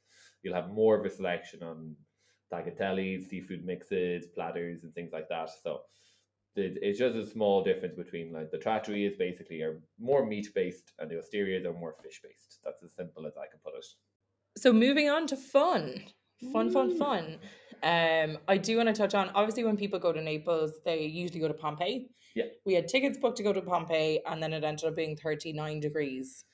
You'll 0.44 0.56
have 0.56 0.70
more 0.70 0.98
of 1.00 1.06
a 1.06 1.10
selection 1.10 1.64
on 1.64 1.96
tagliatelles, 2.52 3.28
seafood 3.28 3.66
mixes, 3.66 4.28
platters, 4.28 4.84
and 4.84 4.94
things 4.94 5.12
like 5.12 5.28
that. 5.30 5.50
So 5.64 5.82
it's 6.56 6.98
just 6.98 7.16
a 7.16 7.26
small 7.26 7.64
difference 7.64 7.96
between 7.96 8.34
like 8.34 8.50
the 8.52 8.58
trattorias 8.58 9.18
basically 9.18 9.62
are 9.62 9.80
more 10.00 10.26
meat 10.26 10.48
based 10.56 10.94
and 11.00 11.10
the 11.10 11.16
osterias 11.16 11.66
are 11.66 11.74
more 11.74 11.96
fish 12.02 12.20
based. 12.24 12.60
That's 12.64 12.82
as 12.84 12.94
simple 12.96 13.28
as 13.28 13.34
I 13.38 13.46
can 13.48 13.60
put 13.64 13.76
it. 13.78 13.86
So 14.58 14.74
moving 14.74 15.10
on 15.10 15.28
to 15.28 15.38
fun, 15.38 16.04
fun, 16.52 16.72
fun, 16.72 16.98
fun. 16.98 17.38
Um, 17.84 18.40
I 18.48 18.58
do 18.58 18.78
want 18.78 18.90
to 18.90 18.94
touch 18.94 19.14
on 19.14 19.30
obviously 19.36 19.64
when 19.64 19.78
people 19.78 20.00
go 20.00 20.12
to 20.12 20.22
Naples, 20.22 20.72
they 20.84 21.04
usually 21.06 21.40
go 21.40 21.48
to 21.48 21.54
Pompeii. 21.54 22.10
Yeah. 22.38 22.46
We 22.66 22.76
had 22.76 22.88
tickets 22.88 23.18
booked 23.18 23.38
to 23.38 23.44
go 23.44 23.52
to 23.52 23.62
Pompeii, 23.64 24.22
and 24.28 24.42
then 24.44 24.54
it 24.54 24.64
ended 24.64 24.86
up 24.86 24.96
being 24.96 25.18
thirty 25.18 25.54
nine 25.54 25.80
degrees. 25.80 26.46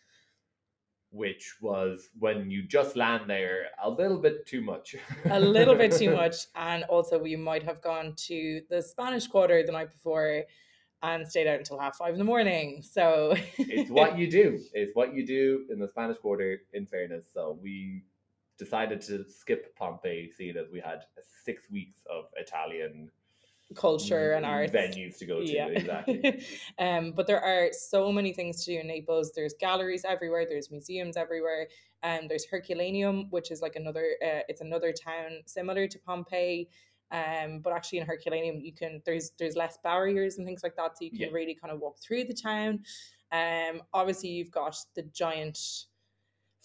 Which 1.11 1.57
was 1.61 2.09
when 2.17 2.49
you 2.49 2.63
just 2.63 2.95
land 2.95 3.29
there 3.29 3.65
a 3.83 3.89
little 3.89 4.17
bit 4.17 4.47
too 4.47 4.61
much. 4.61 4.95
A 5.29 5.39
little 5.39 5.75
bit 5.75 5.91
too 5.91 6.15
much, 6.21 6.47
and 6.55 6.85
also 6.85 7.19
we 7.19 7.35
might 7.35 7.63
have 7.63 7.81
gone 7.81 8.13
to 8.27 8.61
the 8.69 8.81
Spanish 8.81 9.27
Quarter 9.27 9.63
the 9.65 9.73
night 9.73 9.91
before, 9.91 10.43
and 11.01 11.27
stayed 11.27 11.47
out 11.47 11.59
until 11.59 11.77
half 11.77 11.97
five 11.97 12.13
in 12.13 12.17
the 12.17 12.23
morning. 12.23 12.81
So 12.81 13.35
it's 13.57 13.91
what 13.91 14.17
you 14.17 14.31
do. 14.31 14.59
It's 14.71 14.95
what 14.95 15.13
you 15.13 15.27
do 15.27 15.65
in 15.69 15.79
the 15.79 15.89
Spanish 15.89 16.17
Quarter. 16.17 16.61
In 16.71 16.85
fairness, 16.85 17.25
so 17.33 17.59
we 17.61 18.03
decided 18.57 19.01
to 19.01 19.25
skip 19.29 19.75
Pompeii, 19.75 20.31
seeing 20.37 20.55
as 20.55 20.69
we 20.71 20.79
had 20.79 20.99
six 21.43 21.63
weeks 21.69 21.99
of 22.09 22.25
Italian 22.37 23.11
culture 23.75 24.33
and 24.33 24.45
art 24.45 24.71
venues 24.71 25.17
to 25.17 25.25
go 25.25 25.41
to. 25.41 25.71
Exactly. 25.75 26.43
um, 26.79 27.11
but 27.13 27.27
there 27.27 27.41
are 27.41 27.69
so 27.71 28.11
many 28.11 28.33
things 28.33 28.63
to 28.65 28.73
do 28.73 28.79
in 28.79 28.87
Naples. 28.87 29.31
There's 29.35 29.53
galleries 29.59 30.05
everywhere. 30.07 30.45
There's 30.47 30.69
museums 30.71 31.17
everywhere. 31.17 31.67
And 32.03 32.29
there's 32.29 32.45
Herculaneum, 32.45 33.29
which 33.29 33.49
is 33.51 33.61
like 33.61 33.75
another. 33.75 34.15
Uh, 34.21 34.41
it's 34.49 34.61
another 34.61 34.91
town 34.91 35.39
similar 35.45 35.87
to 35.87 35.99
Pompeii. 35.99 36.67
Um, 37.11 37.59
but 37.59 37.73
actually 37.73 37.99
in 37.99 38.05
Herculaneum, 38.07 38.59
you 38.59 38.73
can 38.73 39.01
there's 39.05 39.31
there's 39.37 39.55
less 39.55 39.77
barriers 39.83 40.37
and 40.37 40.45
things 40.47 40.63
like 40.63 40.75
that, 40.75 40.97
so 40.97 41.05
you 41.05 41.11
can 41.11 41.19
Yeah. 41.21 41.27
really 41.31 41.53
kind 41.55 41.71
of 41.71 41.79
walk 41.79 41.99
through 41.99 42.25
the 42.25 42.33
town. 42.33 42.83
Um, 43.31 43.81
obviously 43.93 44.29
you've 44.29 44.51
got 44.51 44.75
the 44.95 45.03
giant 45.03 45.59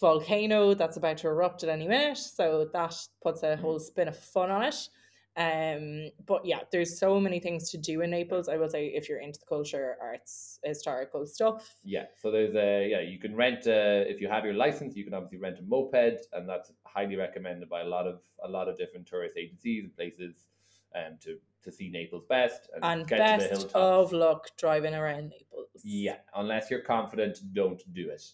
volcano 0.00 0.74
that's 0.74 0.96
about 0.96 1.18
to 1.18 1.28
erupt 1.28 1.62
at 1.64 1.68
any 1.68 1.86
minute, 1.86 2.18
so 2.18 2.68
that 2.72 2.94
puts 3.22 3.42
a 3.42 3.56
whole 3.56 3.78
spin 3.78 4.08
of 4.08 4.16
fun 4.16 4.50
on 4.50 4.62
it. 4.62 4.88
Um, 5.38 6.10
but 6.26 6.44
yeah, 6.44 6.60
there's 6.72 6.98
so 6.98 7.20
many 7.20 7.38
things 7.38 7.70
to 7.70 7.78
do 7.78 8.02
in 8.02 8.10
Naples. 8.10 8.48
I 8.48 8.56
will 8.56 8.68
say 8.68 8.86
if 8.88 9.08
you're 9.08 9.20
into 9.20 9.38
the 9.38 9.46
culture, 9.46 9.96
arts, 10.02 10.58
historical 10.64 11.26
stuff. 11.26 11.76
Yeah, 11.84 12.06
so 12.20 12.32
there's 12.32 12.56
a 12.56 12.88
yeah 12.90 13.00
you 13.00 13.20
can 13.20 13.36
rent 13.36 13.68
uh, 13.68 14.02
if 14.12 14.20
you 14.20 14.28
have 14.28 14.44
your 14.44 14.54
license 14.54 14.96
you 14.96 15.04
can 15.04 15.14
obviously 15.14 15.38
rent 15.38 15.60
a 15.60 15.62
moped 15.62 16.26
and 16.32 16.48
that's 16.48 16.72
highly 16.84 17.14
recommended 17.14 17.68
by 17.68 17.82
a 17.82 17.84
lot 17.86 18.06
of 18.06 18.20
a 18.44 18.48
lot 18.48 18.68
of 18.68 18.76
different 18.76 19.06
tourist 19.06 19.36
agencies 19.36 19.84
and 19.84 19.94
places 19.94 20.48
um 20.96 21.16
to 21.20 21.38
to 21.62 21.70
see 21.70 21.88
Naples 21.88 22.24
best 22.28 22.68
and, 22.74 22.84
And 22.84 23.06
get 23.06 23.38
to 23.38 23.44
the 23.44 23.54
best 23.62 23.74
of 23.76 24.12
luck 24.12 24.48
driving 24.56 24.94
around 24.94 25.30
Naples. 25.30 25.68
Yeah, 25.84 26.16
unless 26.34 26.70
you're 26.70 26.80
confident, 26.80 27.38
don't 27.52 27.82
do 27.92 28.10
it. 28.10 28.24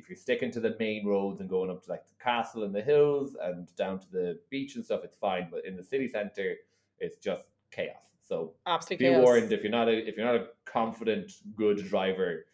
If 0.00 0.08
you're 0.08 0.16
sticking 0.16 0.50
to 0.52 0.60
the 0.60 0.76
main 0.78 1.06
roads 1.06 1.40
and 1.40 1.48
going 1.48 1.70
up 1.70 1.84
to 1.84 1.90
like 1.90 2.06
the 2.06 2.24
castle 2.24 2.64
and 2.64 2.74
the 2.74 2.80
hills 2.80 3.36
and 3.42 3.74
down 3.76 3.98
to 3.98 4.10
the 4.10 4.38
beach 4.48 4.76
and 4.76 4.84
stuff, 4.84 5.02
it's 5.04 5.18
fine. 5.18 5.48
But 5.50 5.66
in 5.66 5.76
the 5.76 5.84
city 5.84 6.08
center, 6.08 6.54
it's 6.98 7.16
just 7.16 7.44
chaos. 7.70 8.02
So 8.22 8.54
absolutely. 8.66 9.06
be 9.06 9.12
chaos. 9.12 9.24
warned 9.24 9.52
if 9.52 9.62
you're 9.62 9.70
not 9.70 9.88
a 9.88 10.08
if 10.08 10.16
you're 10.16 10.26
not 10.26 10.36
a 10.36 10.46
confident, 10.64 11.32
good 11.54 11.84
driver, 11.86 12.46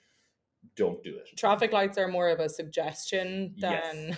don't 0.77 1.03
do 1.03 1.17
it. 1.17 1.37
Traffic 1.37 1.73
lights 1.73 1.97
are 1.99 2.07
more 2.07 2.29
of 2.29 2.39
a 2.39 2.49
suggestion 2.49 3.55
Yes. 3.57 3.95
than, 3.95 4.17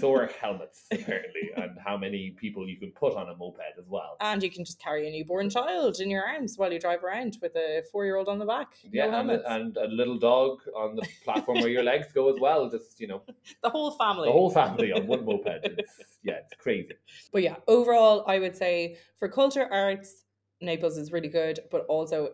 So 0.00 0.12
are 0.14 0.26
helmets 0.40 0.86
apparently, 0.90 1.50
and 1.56 1.78
how 1.84 1.96
many 1.98 2.30
people 2.30 2.66
you 2.68 2.76
can 2.78 2.90
put 2.92 3.14
on 3.14 3.28
a 3.28 3.36
moped 3.36 3.60
as 3.78 3.86
well. 3.86 4.16
and 4.20 4.42
you 4.42 4.50
can 4.50 4.64
just 4.64 4.78
carry 4.80 5.06
a 5.06 5.10
newborn 5.10 5.50
child 5.50 6.00
in 6.00 6.08
your 6.10 6.24
arms 6.24 6.56
while 6.56 6.72
you 6.72 6.80
drive 6.80 7.04
around 7.04 7.36
with 7.42 7.54
a 7.56 7.82
four-year-old 7.92 8.28
on 8.28 8.38
the 8.38 8.46
back. 8.46 8.68
No 8.84 8.90
Yeah, 8.92 9.20
and, 9.20 9.30
a, 9.30 9.52
and 9.54 9.76
a 9.76 9.86
little 9.88 10.18
dog 10.18 10.60
on 10.74 10.96
the 10.96 11.06
platform 11.24 11.58
where 11.60 11.68
your 11.68 11.82
legs 11.92 12.06
go 12.12 12.32
as 12.32 12.40
well. 12.40 12.70
Just 12.70 12.98
you 13.00 13.06
know, 13.06 13.22
the 13.62 13.70
whole 13.70 13.90
family. 13.92 14.28
the 14.28 14.32
whole 14.32 14.50
family 14.50 14.92
on 14.92 15.06
one 15.06 15.24
moped. 15.24 15.46
It's, 15.64 15.92
yeah, 16.22 16.34
it's 16.44 16.54
crazy. 16.58 16.94
But 17.32 17.42
yeah, 17.42 17.56
overall, 17.68 18.24
I 18.26 18.38
would 18.38 18.56
say 18.56 18.96
for 19.18 19.28
culture 19.28 19.68
arts, 19.70 20.24
Naples 20.60 20.96
is 20.96 21.12
really 21.12 21.28
good, 21.28 21.60
but 21.70 21.84
also 21.88 22.30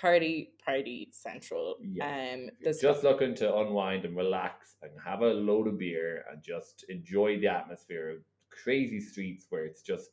party 0.00 0.50
party 0.64 1.08
central. 1.12 1.76
Yeah. 1.82 2.34
Um, 2.34 2.50
this 2.60 2.80
just 2.80 3.02
looking 3.04 3.34
to 3.36 3.56
unwind 3.56 4.04
and 4.04 4.16
relax 4.16 4.76
and 4.82 4.90
have 5.04 5.22
a 5.22 5.26
load 5.32 5.66
of 5.68 5.78
beer 5.78 6.24
and 6.30 6.42
just 6.42 6.84
enjoy 6.88 7.38
the 7.40 7.48
atmosphere 7.48 8.10
of 8.10 8.18
crazy 8.50 9.00
streets 9.00 9.46
where 9.50 9.64
it's 9.64 9.82
just 9.82 10.10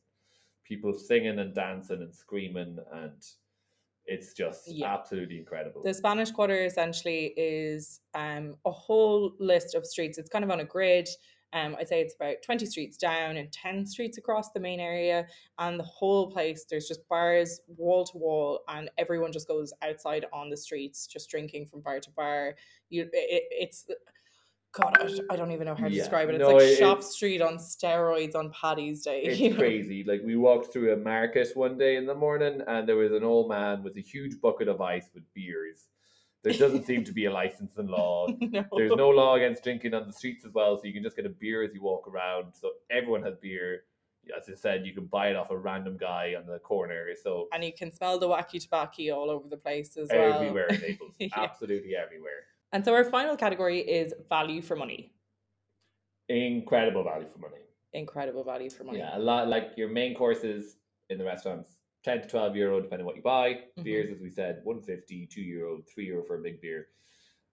people 0.63 0.93
singing 0.93 1.39
and 1.39 1.53
dancing 1.53 2.01
and 2.01 2.13
screaming 2.13 2.77
and 2.93 3.21
it's 4.05 4.33
just 4.33 4.67
Yeah. 4.71 4.93
absolutely 4.93 5.37
incredible. 5.37 5.81
the 5.83 5.93
Spanish 5.93 6.31
Quarter 6.31 6.65
essentially 6.65 7.33
is 7.37 8.01
um 8.13 8.55
a 8.65 8.71
whole 8.71 9.33
list 9.39 9.75
of 9.75 9.85
streets. 9.85 10.17
It's 10.17 10.29
kind 10.29 10.43
of 10.43 10.51
on 10.51 10.59
a 10.59 10.65
grid. 10.65 11.07
Um, 11.53 11.75
I'd 11.79 11.87
say 11.87 12.01
it's 12.01 12.15
about 12.15 12.37
20 12.43 12.65
streets 12.65 12.97
down 12.97 13.37
and 13.37 13.51
10 13.51 13.85
streets 13.85 14.17
across 14.17 14.51
the 14.51 14.59
main 14.59 14.79
area. 14.79 15.27
And 15.59 15.79
the 15.79 15.83
whole 15.83 16.31
place, 16.31 16.65
there's 16.69 16.87
just 16.87 17.07
bars 17.07 17.61
wall 17.67 18.03
to 18.05 18.17
wall, 18.17 18.61
and 18.67 18.89
everyone 18.97 19.31
just 19.31 19.47
goes 19.47 19.71
outside 19.83 20.25
on 20.33 20.49
the 20.49 20.57
streets, 20.57 21.05
just 21.05 21.29
drinking 21.29 21.67
from 21.67 21.81
bar 21.81 21.99
to 21.99 22.11
bar. 22.11 22.55
You, 22.89 23.03
it, 23.13 23.43
it's, 23.51 23.85
God, 24.73 24.97
I, 25.29 25.35
don't 25.35 25.51
even 25.51 25.67
know 25.67 25.75
how 25.75 25.87
to 25.87 25.93
Yeah, 25.93 26.01
describe 26.01 26.29
it. 26.29 26.35
It's 26.35 26.41
no, 26.41 26.55
like 26.55 26.63
it- 26.63 26.77
shop 26.79 27.03
street 27.03 27.41
on 27.41 27.57
steroids 27.57 28.35
on 28.35 28.51
Paddy's 28.51 29.03
Day. 29.03 29.23
you 29.37 29.49
it's 29.49 29.57
crazy. 29.57 30.03
Like 30.03 30.21
we 30.25 30.35
walked 30.35 30.73
through 30.73 30.93
a 30.93 30.97
market 30.97 31.49
one 31.53 31.77
day 31.77 31.97
in 31.97 32.07
the 32.07 32.15
morning 32.15 32.61
and 32.67 32.89
there 32.89 32.95
was 32.95 33.11
an 33.11 33.23
old 33.23 33.49
man 33.49 33.83
with 33.83 33.95
a 33.97 34.01
huge 34.01 34.41
bucket 34.41 34.67
of 34.67 34.81
ice 34.81 35.11
with 35.13 35.31
beers. 35.35 35.89
There 36.43 36.53
doesn't 36.53 36.85
seem 36.91 37.03
to 37.05 37.11
be 37.11 37.25
a 37.25 37.31
license 37.31 37.77
in 37.77 37.87
law. 37.87 38.27
no. 38.41 38.65
There's 38.75 38.95
no 38.95 39.09
law 39.09 39.35
against 39.35 39.63
drinking 39.63 39.93
on 39.93 40.05
the 40.07 40.13
streets 40.13 40.45
as 40.45 40.53
well, 40.53 40.77
so 40.77 40.83
you 40.85 40.93
can 40.93 41.03
just 41.03 41.15
get 41.15 41.25
a 41.25 41.29
beer 41.29 41.63
as 41.63 41.73
you 41.73 41.81
walk 41.81 42.07
around. 42.07 42.53
So 42.53 42.71
everyone 42.91 43.23
has 43.23 43.35
beer. 43.41 43.83
As 44.37 44.49
I 44.49 44.55
said, 44.55 44.85
you 44.85 44.93
can 44.93 45.05
buy 45.07 45.29
it 45.29 45.35
off 45.35 45.51
a 45.51 45.57
random 45.57 45.97
guy 45.97 46.33
on 46.37 46.45
the 46.45 46.59
corner. 46.59 47.07
So 47.21 47.47
And 47.53 47.63
you 47.63 47.73
can 47.73 47.91
smell 47.91 48.17
the 48.19 48.27
wacky 48.27 48.61
tobacco 48.61 49.11
all 49.11 49.29
over 49.29 49.49
the 49.49 49.57
place 49.57 49.97
as 49.97 50.09
well. 50.11 50.33
everywhere 50.33 50.67
in 50.67 50.79
Naples, 50.87 51.15
Yeah. 51.19 51.27
absolutely 51.35 51.95
everywhere. 51.95 52.45
And 52.71 52.83
so 52.85 52.93
our 52.93 53.03
final 53.03 53.35
category 53.35 53.79
is 53.79 54.13
value 54.29 54.61
for 54.61 54.75
money. 54.77 55.11
Incredible 56.29 57.03
value 57.03 57.27
for 57.31 57.39
money. 57.39 57.57
Incredible 57.91 58.43
value 58.45 58.69
for 58.69 58.85
money. 58.85 58.99
Yeah, 58.99 59.17
a 59.17 59.19
lot 59.19 59.49
like 59.49 59.71
your 59.75 59.89
main 59.89 60.15
courses 60.15 60.77
in 61.09 61.17
the 61.17 61.25
restaurants, 61.25 61.75
ten 62.03 62.21
to 62.21 62.27
twelve 62.27 62.55
euro 62.55 62.81
depending 62.81 63.05
what 63.05 63.15
you 63.15 63.21
buy. 63.21 63.63
Mhm. 63.77 63.83
Beers, 63.83 64.11
as 64.11 64.21
we 64.21 64.29
said, 64.29 64.61
150, 64.63 65.25
2 65.25 65.41
euro, 65.41 65.81
three 65.81 66.05
euro 66.05 66.23
for 66.23 66.37
a 66.37 66.41
big 66.41 66.61
beer. 66.61 66.89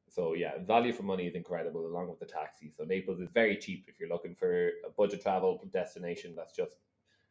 So 0.08 0.34
yeah, 0.34 0.58
value 0.58 0.92
for 0.92 1.04
money 1.04 1.26
is 1.26 1.34
incredible 1.36 1.86
along 1.86 2.08
with 2.08 2.18
the 2.18 2.26
taxi. 2.26 2.70
So 2.70 2.84
Naples 2.84 3.20
is 3.20 3.28
very 3.30 3.56
cheap 3.56 3.84
if 3.88 4.00
you're 4.00 4.08
looking 4.08 4.34
for 4.34 4.68
a 4.84 4.90
budget 4.96 5.22
travel 5.22 5.62
destination. 5.72 6.34
That's 6.34 6.54
just 6.54 6.76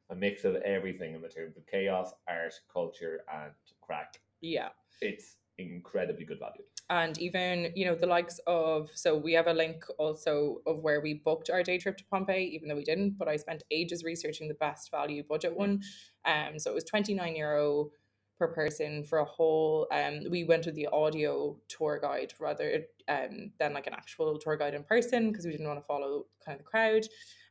a 0.10 0.16
mix 0.16 0.46
of 0.46 0.56
everything 0.58 1.14
in 1.14 1.22
the 1.22 1.28
terms 1.30 1.58
of 1.58 1.68
chaos, 1.68 2.14
art, 2.28 2.54
culture, 2.72 3.22
and 3.32 3.52
crack. 3.82 4.22
Yeah. 4.42 4.70
It's 5.02 5.36
incredibly 5.60 6.26
good 6.26 6.40
value. 6.40 6.64
And 6.90 7.18
even, 7.20 7.72
you 7.76 7.86
know, 7.86 7.96
the 7.96 8.08
likes 8.08 8.40
of, 8.48 8.90
so 8.96 9.16
we 9.16 9.34
have 9.34 9.48
a 9.48 9.54
link 9.54 9.84
also 10.00 10.62
of 10.66 10.80
where 10.80 11.02
we 11.02 11.16
booked 11.16 11.50
our 11.50 11.62
day 11.62 11.78
trip 11.78 11.98
to 11.98 12.06
Pompeii, 12.06 12.46
even 12.46 12.68
though 12.68 12.76
we 12.76 12.84
didn't, 12.84 13.18
but 13.18 13.28
I 13.28 13.36
spent 13.36 13.64
ages 13.70 14.04
researching 14.04 14.48
the 14.48 14.56
best 14.56 14.90
value 14.90 15.24
budget 15.24 15.56
one. 15.56 15.84
Um, 16.26 16.58
so 16.58 16.72
it 16.72 16.76
was 16.76 16.84
29 16.86 17.36
euro 17.36 17.92
per 18.40 18.48
person 18.48 19.04
for 19.04 19.20
a 19.20 19.26
whole. 19.26 19.88
Um, 19.92 20.22
we 20.32 20.46
went 20.46 20.66
with 20.66 20.76
the 20.76 20.88
audio 20.88 21.58
tour 21.68 22.00
guide 22.02 22.34
rather 22.40 22.86
um 23.10 23.52
than 23.60 23.74
like 23.74 23.88
an 23.88 23.94
actual 23.94 24.38
tour 24.40 24.56
guide 24.56 24.74
in 24.74 24.84
person 24.84 25.30
because 25.30 25.46
we 25.46 25.52
didn't 25.52 25.68
want 25.68 25.80
to 25.80 25.86
follow 25.86 26.26
kind 26.44 26.58
of 26.58 26.66
the 26.66 26.70
crowd. 26.70 27.06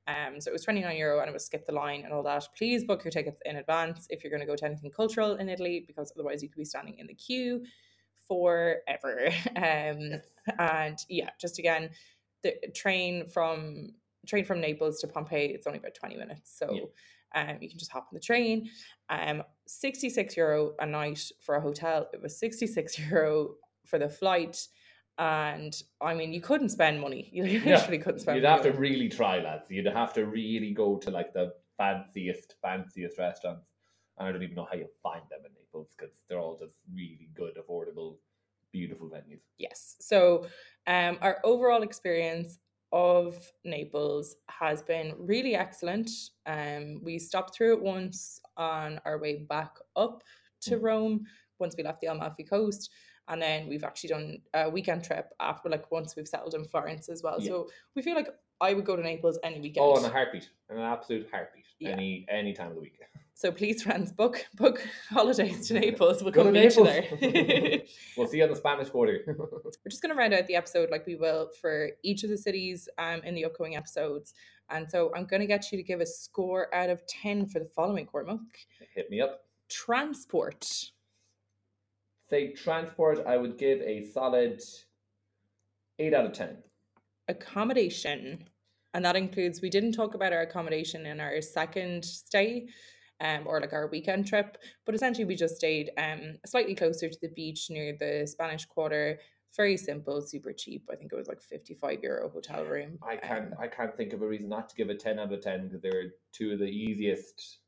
Um, 0.08 0.40
so 0.40 0.50
it 0.50 0.54
was 0.54 0.64
29 0.64 0.96
euro 0.96 1.20
and 1.20 1.28
it 1.28 1.34
was 1.34 1.44
skip 1.44 1.66
the 1.66 1.72
line 1.72 2.02
and 2.04 2.14
all 2.14 2.22
that. 2.22 2.48
Please 2.56 2.84
book 2.84 3.04
your 3.04 3.10
tickets 3.10 3.42
in 3.44 3.56
advance 3.56 4.06
if 4.08 4.24
you're 4.24 4.30
going 4.30 4.40
to 4.40 4.46
go 4.46 4.56
to 4.56 4.64
anything 4.64 4.90
cultural 4.90 5.34
in 5.34 5.50
Italy 5.50 5.84
because 5.86 6.10
otherwise 6.16 6.42
you 6.42 6.48
could 6.48 6.58
be 6.58 6.64
standing 6.64 6.98
in 6.98 7.06
the 7.06 7.14
queue 7.14 7.62
forever. 8.28 9.30
Um, 9.56 10.20
and 10.58 10.98
yeah, 11.08 11.30
just 11.40 11.58
again, 11.58 11.90
the 12.42 12.54
train 12.74 13.26
from 13.28 13.90
train 14.26 14.44
from 14.44 14.60
Naples 14.60 15.00
to 15.00 15.06
Pompeii, 15.08 15.46
it's 15.54 15.66
only 15.66 15.78
about 15.78 15.94
20 15.94 16.16
minutes. 16.16 16.56
So 16.58 16.70
Yeah. 17.34 17.40
um, 17.42 17.58
you 17.60 17.68
can 17.68 17.78
just 17.78 17.90
hop 17.90 18.04
on 18.04 18.14
the 18.14 18.20
train. 18.20 18.68
Um, 19.10 19.42
66 19.66 20.36
euro 20.36 20.74
a 20.78 20.86
night 20.86 21.30
for 21.40 21.56
a 21.56 21.60
hotel. 21.60 22.08
It 22.12 22.22
was 22.22 22.38
66 22.38 22.98
euro 23.10 23.54
for 23.86 23.98
the 23.98 24.08
flight. 24.08 24.66
And 25.18 25.74
I 26.00 26.14
mean, 26.14 26.32
you 26.32 26.40
couldn't 26.40 26.68
spend 26.70 27.00
money. 27.00 27.28
You 27.32 27.42
literally 27.44 27.98
couldn't 27.98 28.20
spend 28.20 28.36
You'd 28.36 28.44
money. 28.44 28.62
have 28.62 28.72
to 28.72 28.78
really 28.78 29.08
try, 29.08 29.40
lads. 29.40 29.66
You'd 29.70 29.86
have 29.86 30.12
to 30.14 30.26
really 30.26 30.72
go 30.72 30.96
to 30.98 31.10
like 31.10 31.32
the 31.32 31.52
fanciest, 31.78 32.54
fanciest 32.62 33.18
restaurants. 33.18 33.66
And 34.18 34.28
I 34.28 34.32
don't 34.32 34.42
even 34.42 34.56
know 34.56 34.66
how 34.70 34.76
you 34.76 34.88
find 35.02 35.22
them 35.30 35.40
in 35.46 35.52
Naples 35.54 35.94
because 35.96 36.14
they're 36.28 36.40
all 36.40 36.56
just 36.58 36.76
really 36.92 37.28
good, 37.34 37.56
affordable, 37.56 38.16
beautiful 38.72 39.08
venues. 39.08 39.40
Yes. 39.58 39.96
So, 40.00 40.46
um, 40.86 41.18
our 41.20 41.38
overall 41.44 41.82
experience 41.82 42.58
of 42.90 43.36
Naples 43.64 44.36
has 44.48 44.82
been 44.82 45.14
really 45.18 45.54
excellent. 45.54 46.10
Um, 46.46 47.00
we 47.02 47.18
stopped 47.18 47.54
through 47.54 47.74
it 47.74 47.82
once 47.82 48.40
on 48.56 49.00
our 49.04 49.18
way 49.18 49.44
back 49.48 49.76
up 49.94 50.22
to 50.62 50.76
Mm. 50.76 50.82
Rome 50.82 51.26
once 51.58 51.76
we 51.76 51.84
left 51.84 52.00
the 52.00 52.06
Amalfi 52.08 52.44
Coast. 52.44 52.90
And 53.28 53.42
then 53.42 53.68
we've 53.68 53.84
actually 53.84 54.08
done 54.08 54.38
a 54.54 54.70
weekend 54.70 55.04
trip 55.04 55.32
after, 55.38 55.68
like, 55.68 55.90
once 55.92 56.16
we've 56.16 56.26
settled 56.26 56.54
in 56.54 56.64
Florence 56.64 57.10
as 57.10 57.22
well. 57.22 57.36
Yeah. 57.38 57.48
So 57.48 57.70
we 57.94 58.00
feel 58.00 58.14
like 58.14 58.28
I 58.60 58.72
would 58.72 58.86
go 58.86 58.96
to 58.96 59.02
Naples 59.02 59.38
any 59.44 59.60
weekend. 59.60 59.84
Oh, 59.86 59.98
in 59.98 60.04
a 60.04 60.08
heartbeat, 60.08 60.48
in 60.70 60.78
an 60.78 60.82
absolute 60.82 61.28
heartbeat, 61.30 61.66
Yeah. 61.78 61.90
any 61.90 62.24
any 62.30 62.54
time 62.54 62.68
of 62.68 62.74
the 62.74 62.80
week. 62.80 62.98
so 63.38 63.52
please, 63.52 63.84
friends, 63.84 64.10
book 64.10 64.44
book 64.56 64.84
holidays 65.10 65.68
to 65.68 65.74
Naples. 65.74 66.24
We'll 66.24 66.32
Go 66.32 66.42
come 66.42 66.54
to 66.54 66.60
meet 66.60 66.76
you 66.76 66.82
there. 66.82 67.04
we'll 68.16 68.26
see 68.26 68.38
you 68.38 68.42
on 68.42 68.50
the 68.50 68.56
Spanish 68.56 68.90
Quarter. 68.90 69.22
we're 69.28 69.70
just 69.88 70.02
going 70.02 70.12
to 70.12 70.18
round 70.18 70.34
out 70.34 70.48
the 70.48 70.56
episode 70.56 70.90
like 70.90 71.06
we 71.06 71.14
will 71.14 71.48
for 71.60 71.90
each 72.02 72.24
of 72.24 72.30
the 72.30 72.36
cities 72.36 72.88
um, 72.98 73.20
in 73.22 73.36
the 73.36 73.44
upcoming 73.44 73.76
episodes. 73.76 74.34
And 74.70 74.90
so 74.90 75.12
I'm 75.14 75.24
going 75.24 75.38
to 75.38 75.46
get 75.46 75.70
you 75.70 75.78
to 75.78 75.84
give 75.84 76.00
a 76.00 76.06
score 76.06 76.74
out 76.74 76.90
of 76.90 77.06
10 77.06 77.46
for 77.46 77.60
the 77.60 77.68
following, 77.76 78.06
Cormac. 78.06 78.40
Hit 78.92 79.08
me 79.08 79.20
up. 79.20 79.44
Transport. 79.68 80.90
Say 82.28 82.54
transport, 82.54 83.24
I 83.24 83.36
would 83.36 83.56
give 83.56 83.80
a 83.82 84.10
solid 84.10 84.60
eight 86.00 86.12
out 86.12 86.26
of 86.26 86.32
ten. 86.32 86.56
Accommodation. 87.28 88.48
And 88.94 89.04
that 89.04 89.14
includes, 89.14 89.62
we 89.62 89.70
didn't 89.70 89.92
talk 89.92 90.14
about 90.14 90.32
our 90.32 90.40
accommodation 90.40 91.06
in 91.06 91.20
our 91.20 91.40
second 91.40 92.04
stay. 92.04 92.66
Um, 93.20 93.48
or 93.48 93.60
like 93.60 93.72
our 93.72 93.88
weekend 93.88 94.28
trip, 94.28 94.58
but 94.86 94.94
essentially 94.94 95.24
we 95.24 95.34
just 95.34 95.56
stayed 95.56 95.90
um 95.98 96.36
slightly 96.46 96.76
closer 96.76 97.08
to 97.08 97.18
the 97.20 97.28
beach 97.28 97.66
near 97.68 97.96
the 97.98 98.26
Spanish 98.26 98.64
Quarter. 98.64 99.18
Very 99.56 99.76
simple, 99.76 100.20
super 100.22 100.52
cheap. 100.52 100.88
I 100.92 100.94
think 100.94 101.12
it 101.12 101.16
was 101.16 101.26
like 101.26 101.42
fifty 101.42 101.74
five 101.74 102.00
euro 102.02 102.28
hotel 102.28 102.64
room. 102.74 102.98
I 103.02 103.16
can't 103.16 103.52
Um, 103.52 103.58
I 103.58 103.66
can't 103.66 103.96
think 103.96 104.12
of 104.12 104.22
a 104.22 104.26
reason 104.26 104.48
not 104.48 104.68
to 104.68 104.76
give 104.76 104.88
a 104.88 104.94
ten 104.94 105.18
out 105.18 105.32
of 105.32 105.40
ten 105.40 105.66
because 105.66 105.82
they're 105.82 106.12
two 106.32 106.52
of 106.52 106.60
the 106.60 106.66
easiest 106.66 107.58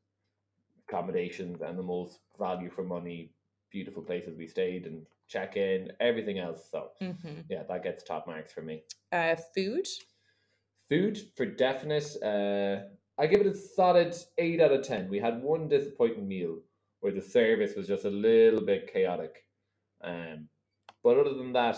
accommodations 0.87 1.61
and 1.61 1.77
the 1.77 1.83
most 1.83 2.19
value 2.37 2.69
for 2.69 2.83
money, 2.83 3.31
beautiful 3.71 4.03
places 4.03 4.37
we 4.37 4.47
stayed 4.47 4.85
and 4.85 5.05
check 5.27 5.55
in, 5.55 5.91
everything 5.99 6.39
else. 6.39 6.67
So 6.69 6.89
mhm. 7.01 7.45
yeah, 7.49 7.63
that 7.63 7.83
gets 7.83 8.03
top 8.03 8.27
marks 8.27 8.51
for 8.51 8.61
me. 8.61 8.83
Uh, 9.11 9.35
food. 9.55 9.87
Food 10.89 11.19
for 11.35 11.45
definite, 11.45 12.21
uh, 12.21 12.87
I 13.21 13.27
give 13.27 13.41
it 13.41 13.45
a 13.47 13.55
solid 13.55 14.15
eight 14.39 14.59
out 14.59 14.71
of 14.71 14.81
ten. 14.81 15.07
We 15.07 15.19
had 15.19 15.43
one 15.43 15.67
disappointing 15.67 16.27
meal 16.27 16.57
where 17.01 17.13
the 17.13 17.21
service 17.21 17.75
was 17.75 17.87
just 17.87 18.05
a 18.05 18.09
little 18.09 18.61
bit 18.61 18.91
chaotic. 18.91 19.45
Um, 20.03 20.47
but 21.03 21.19
other 21.19 21.35
than 21.35 21.53
that, 21.53 21.77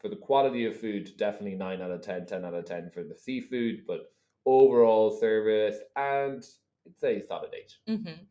for 0.00 0.08
the 0.08 0.16
quality 0.16 0.66
of 0.66 0.80
food, 0.80 1.12
definitely 1.16 1.54
nine 1.54 1.80
out 1.80 1.92
of 1.92 2.02
10, 2.02 2.26
10 2.26 2.44
out 2.44 2.54
of 2.54 2.64
ten 2.64 2.90
for 2.92 3.04
the 3.04 3.14
seafood. 3.14 3.84
But 3.86 4.12
overall 4.44 5.16
service 5.16 5.76
and 5.94 6.44
I'd 6.84 6.98
say 6.98 7.22
solid 7.22 7.50
eight. 7.54 7.72
Mm-hmm. 7.88 8.22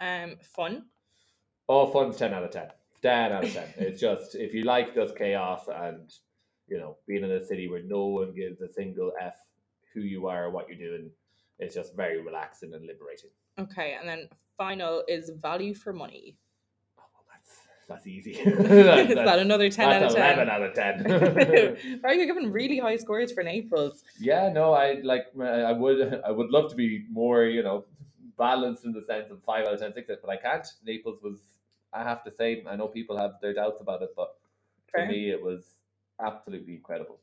Um, 0.00 0.36
fun. 0.54 0.84
All 1.66 1.90
fun's 1.90 2.16
ten 2.16 2.32
out 2.32 2.44
of 2.44 2.52
ten. 2.52 2.68
Ten 3.02 3.32
out 3.32 3.44
of 3.44 3.52
ten. 3.52 3.68
it's 3.76 4.00
just 4.00 4.36
if 4.36 4.54
you 4.54 4.62
like 4.62 4.94
just 4.94 5.16
chaos 5.16 5.64
and 5.68 6.12
you 6.68 6.78
know 6.78 6.98
being 7.08 7.24
in 7.24 7.32
a 7.32 7.44
city 7.44 7.68
where 7.68 7.82
no 7.82 8.06
one 8.06 8.34
gives 8.36 8.60
a 8.60 8.72
single 8.72 9.10
f 9.20 9.34
who 9.92 10.00
you 10.00 10.28
are, 10.28 10.44
or 10.44 10.50
what 10.50 10.68
you're 10.68 10.78
doing, 10.78 11.10
it's 11.58 11.74
just 11.74 11.94
very 11.94 12.20
relaxing 12.20 12.74
and 12.74 12.86
liberating. 12.86 13.30
Okay, 13.58 13.96
and 13.98 14.08
then 14.08 14.28
final 14.58 15.04
is 15.08 15.30
value 15.40 15.74
for 15.74 15.92
money. 15.92 16.36
Oh, 16.98 17.02
well, 17.14 17.24
that's 17.32 17.60
that's 17.88 18.06
easy. 18.06 18.32
is 18.40 18.56
That's- 18.58 19.14
that 19.14 19.38
another 19.38 19.70
ten 19.70 19.90
out 19.90 20.02
of 20.02 20.14
ten? 20.14 20.22
eleven 20.38 20.48
out 20.50 20.62
of 20.62 20.74
ten. 20.74 22.00
Right, 22.02 22.16
you're 22.16 22.26
giving 22.26 22.50
really 22.50 22.78
high 22.78 22.96
scores 22.96 23.32
for 23.32 23.42
Naples. 23.42 24.02
yeah, 24.20 24.48
no, 24.52 24.72
I 24.72 25.00
like. 25.02 25.26
I 25.40 25.72
would. 25.72 26.20
I 26.26 26.30
would 26.30 26.50
love 26.50 26.70
to 26.70 26.76
be 26.76 27.04
more, 27.10 27.44
you 27.44 27.62
know, 27.62 27.84
balanced 28.36 28.84
in 28.84 28.92
the 28.92 29.02
sense 29.04 29.30
of 29.30 29.42
five 29.44 29.66
out 29.66 29.74
of 29.74 29.80
ten, 29.80 29.92
six, 29.94 30.08
but 30.20 30.30
I 30.30 30.36
can't. 30.36 30.66
Naples 30.84 31.18
was. 31.22 31.38
I 31.92 32.02
have 32.02 32.24
to 32.24 32.30
say, 32.32 32.64
I 32.68 32.74
know 32.74 32.88
people 32.88 33.16
have 33.16 33.34
their 33.40 33.54
doubts 33.54 33.80
about 33.80 34.02
it, 34.02 34.10
but 34.16 34.34
Fair. 34.92 35.06
for 35.06 35.12
me, 35.12 35.30
it 35.30 35.40
was 35.40 35.62
absolutely 36.20 36.74
incredible. 36.74 37.20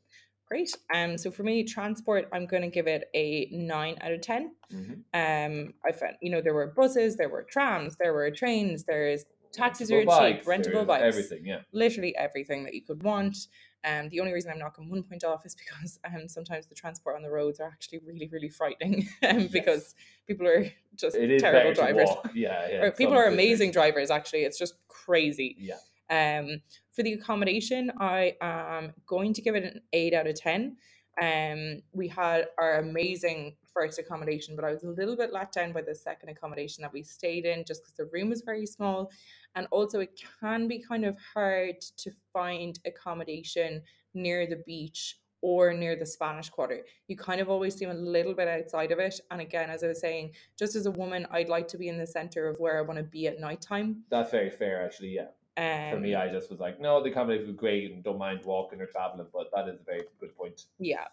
Great. 0.52 0.76
Um, 0.94 1.16
so 1.16 1.30
for 1.30 1.44
me, 1.44 1.64
transport, 1.64 2.28
I'm 2.30 2.44
going 2.44 2.62
to 2.62 2.68
give 2.68 2.86
it 2.86 3.04
a 3.14 3.48
nine 3.50 3.96
out 4.02 4.12
of 4.12 4.20
ten. 4.20 4.54
Mm-hmm. 4.70 4.92
Um, 5.14 5.72
I 5.82 5.92
found, 5.92 6.16
you 6.20 6.30
know, 6.30 6.42
there 6.42 6.52
were 6.52 6.66
buses, 6.66 7.16
there 7.16 7.30
were 7.30 7.42
trams, 7.42 7.96
there 7.96 8.12
were 8.12 8.30
trains, 8.30 8.84
there's 8.84 9.24
Taxis 9.50 9.90
Rentable 9.90 10.08
are 10.08 10.28
cheap, 10.28 10.44
bikes, 10.44 10.46
rentable 10.46 10.72
there's 10.72 10.86
bikes. 10.86 11.04
everything. 11.04 11.46
Yeah, 11.46 11.60
literally 11.72 12.14
everything 12.16 12.64
that 12.64 12.74
you 12.74 12.82
could 12.82 13.02
want. 13.02 13.34
Um, 13.82 14.10
the 14.10 14.20
only 14.20 14.34
reason 14.34 14.50
I'm 14.50 14.58
knocking 14.58 14.90
one 14.90 15.02
point 15.04 15.24
off 15.24 15.46
is 15.46 15.54
because 15.80 15.98
um, 16.04 16.28
sometimes 16.28 16.66
the 16.66 16.74
transport 16.74 17.16
on 17.16 17.22
the 17.22 17.30
roads 17.30 17.58
are 17.58 17.68
actually 17.68 18.00
really, 18.04 18.28
really 18.28 18.50
frightening 18.50 19.08
um, 19.26 19.46
because 19.46 19.94
people 20.26 20.46
are 20.46 20.70
just 20.96 21.16
terrible 21.16 21.72
drivers. 21.72 22.10
Yeah, 22.34 22.68
yeah. 22.68 22.90
People 22.90 23.14
are 23.14 23.26
amazing 23.26 23.70
drivers, 23.70 24.10
actually. 24.10 24.40
It's 24.40 24.58
just 24.58 24.74
crazy. 24.88 25.56
Yeah, 25.58 25.76
Um, 26.10 26.60
for 26.92 27.02
the 27.02 27.14
accommodation, 27.14 27.90
I 27.98 28.36
am 28.40 28.92
going 29.06 29.32
to 29.34 29.42
give 29.42 29.54
it 29.54 29.64
an 29.64 29.80
eight 29.92 30.14
out 30.14 30.26
of 30.26 30.34
ten. 30.34 30.76
Um, 31.20 31.82
we 31.92 32.08
had 32.08 32.46
our 32.58 32.78
amazing 32.78 33.56
first 33.72 33.98
accommodation, 33.98 34.56
but 34.56 34.64
I 34.64 34.72
was 34.72 34.84
a 34.84 34.88
little 34.88 35.16
bit 35.16 35.32
let 35.32 35.52
down 35.52 35.72
by 35.72 35.82
the 35.82 35.94
second 35.94 36.28
accommodation 36.30 36.82
that 36.82 36.92
we 36.92 37.02
stayed 37.02 37.44
in, 37.44 37.64
just 37.64 37.82
because 37.82 37.94
the 37.94 38.10
room 38.12 38.30
was 38.30 38.42
very 38.42 38.66
small, 38.66 39.10
and 39.54 39.66
also 39.70 40.00
it 40.00 40.20
can 40.40 40.68
be 40.68 40.82
kind 40.82 41.04
of 41.04 41.16
hard 41.34 41.80
to 41.98 42.10
find 42.32 42.78
accommodation 42.86 43.82
near 44.14 44.46
the 44.46 44.62
beach 44.66 45.18
or 45.42 45.72
near 45.74 45.96
the 45.96 46.06
Spanish 46.06 46.48
Quarter. 46.48 46.82
You 47.08 47.16
kind 47.16 47.40
of 47.40 47.50
always 47.50 47.74
seem 47.74 47.90
a 47.90 47.94
little 47.94 48.32
bit 48.32 48.46
outside 48.46 48.92
of 48.92 49.00
it. 49.00 49.20
And 49.30 49.40
again, 49.40 49.70
as 49.70 49.82
I 49.82 49.88
was 49.88 50.00
saying, 50.00 50.32
just 50.56 50.76
as 50.76 50.86
a 50.86 50.90
woman, 50.92 51.26
I'd 51.32 51.48
like 51.48 51.66
to 51.68 51.78
be 51.78 51.88
in 51.88 51.98
the 51.98 52.06
center 52.06 52.48
of 52.48 52.58
where 52.60 52.78
I 52.78 52.82
want 52.82 52.98
to 52.98 53.02
be 53.02 53.26
at 53.26 53.40
nighttime. 53.40 54.04
that's 54.08 54.30
very 54.30 54.50
fair. 54.50 54.84
Actually, 54.84 55.14
yeah. 55.16 55.28
Um, 55.56 55.90
For 55.90 56.00
me, 56.00 56.14
I 56.14 56.28
just 56.32 56.50
was 56.50 56.60
like, 56.60 56.80
no, 56.80 57.02
the 57.02 57.10
accommodation 57.10 57.46
was 57.48 57.56
great 57.56 57.92
and 57.92 58.02
don't 58.02 58.18
mind 58.18 58.40
walking 58.44 58.80
or 58.80 58.86
traveling, 58.86 59.26
but 59.32 59.50
that 59.54 59.68
is 59.68 59.80
a 59.80 59.84
very 59.84 60.02
good 60.20 60.34
point. 60.36 60.64
yeah 60.78 61.06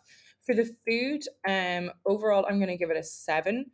for 0.45 0.55
the 0.55 0.65
food 0.87 1.21
um 1.47 1.91
overall 2.05 2.45
i'm 2.47 2.57
going 2.57 2.69
to 2.69 2.77
give 2.77 2.89
it 2.89 2.97
a 2.97 3.03
seven 3.03 3.69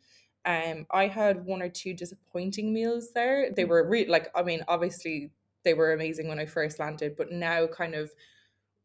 um 0.45 0.85
i 0.91 1.07
had 1.07 1.45
one 1.45 1.61
or 1.61 1.69
two 1.69 1.93
disappointing 1.93 2.73
meals 2.73 3.11
there 3.13 3.51
they 3.51 3.63
Mm. 3.63 3.69
were 3.69 3.87
re- 3.87 4.07
like 4.07 4.29
i 4.35 4.41
mean 4.41 4.61
obviously 4.67 5.31
they 5.63 5.73
were 5.75 5.93
amazing 5.93 6.27
when 6.27 6.39
i 6.39 6.45
first 6.45 6.79
landed 6.79 7.15
but 7.15 7.31
now 7.31 7.67
kind 7.67 7.93
of 7.95 8.11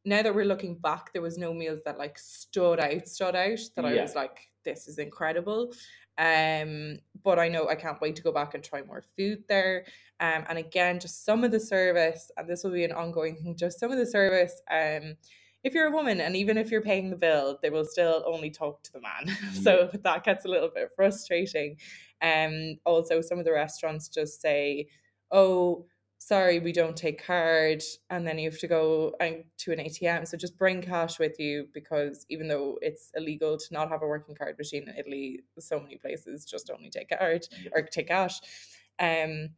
now 0.05 0.23
that 0.23 0.35
we're 0.35 0.45
looking 0.45 0.77
back 0.77 1.13
there 1.13 1.23
was 1.23 1.39
no 1.39 1.53
meals 1.53 1.81
that 1.85 1.99
like 1.99 2.19
stood 2.19 2.81
out 2.81 3.07
stood 3.07 3.35
out 3.37 3.59
that 3.77 3.85
i 3.85 4.01
was 4.01 4.15
like 4.15 4.49
this 4.65 4.89
is 4.89 4.99
incredible 4.99 5.73
um 6.19 6.99
but 7.23 7.39
i 7.39 7.49
know 7.49 7.69
i 7.69 7.75
can't 7.75 8.01
wait 8.01 8.17
to 8.17 8.23
go 8.23 8.33
back 8.33 8.55
and 8.55 8.65
try 8.65 8.83
more 8.83 9.03
food 9.17 9.43
there 9.49 9.85
um 10.21 10.45
and 10.49 10.59
again 10.59 10.99
just 10.99 11.25
some 11.25 11.45
of 11.45 11.51
the 11.51 11.61
service 11.61 12.31
and 12.37 12.49
this 12.49 12.65
will 12.65 12.73
be 12.73 12.85
an 12.85 12.93
ongoing 12.93 13.37
thing 13.37 13.57
just 13.57 13.79
some 13.79 13.91
of 13.91 13.99
the 13.99 14.07
service 14.07 14.61
um 14.71 15.15
if 15.63 15.75
you're 15.75 15.89
a 15.89 15.93
woman 15.93 16.21
and 16.21 16.37
even 16.37 16.57
if 16.57 16.71
you're 16.71 16.81
paying 16.81 17.11
the 17.11 17.17
bill, 17.17 17.59
they 17.63 17.71
will 17.71 17.85
still 17.85 18.25
only 18.27 18.51
talk 18.51 18.83
to 18.83 18.93
the 18.93 19.01
man. 19.01 19.37
so 19.63 19.91
that 19.93 20.25
gets 20.25 20.45
a 20.45 20.49
little 20.49 20.71
bit 20.75 20.89
frustrating. 20.97 21.77
Um, 22.23 22.77
also, 22.85 23.21
some 23.21 23.39
of 23.39 23.45
the 23.45 23.53
restaurants 23.53 24.09
just 24.09 24.41
say, 24.41 24.89
"Oh, 25.31 25.87
sorry, 26.21 26.61
we 26.61 26.71
don't 26.71 26.97
take 26.97 27.25
card," 27.25 27.83
and 28.11 28.27
then 28.27 28.39
you 28.39 28.49
have 28.51 28.61
to 28.61 28.69
go 28.69 29.15
and 29.21 29.43
to 29.59 29.73
an 29.73 29.79
ATM. 29.81 30.27
So 30.29 30.37
just 30.37 30.57
bring 30.57 30.81
cash 30.83 31.19
with 31.19 31.41
you 31.41 31.67
because 31.73 32.27
even 32.29 32.47
though 32.47 32.79
it's 32.83 33.11
illegal 33.17 33.57
to 33.59 33.73
not 33.75 33.89
have 33.89 34.03
a 34.03 34.07
working 34.07 34.35
card 34.37 34.57
machine 34.59 34.89
in 34.89 34.95
Italy, 34.97 35.41
so 35.59 35.81
many 35.81 35.97
places 35.97 36.45
just 36.45 36.71
only 36.71 36.91
take 36.91 37.09
card 37.09 37.49
or 37.73 37.83
take 37.83 38.09
cash. 38.09 38.41
Um, 38.99 39.51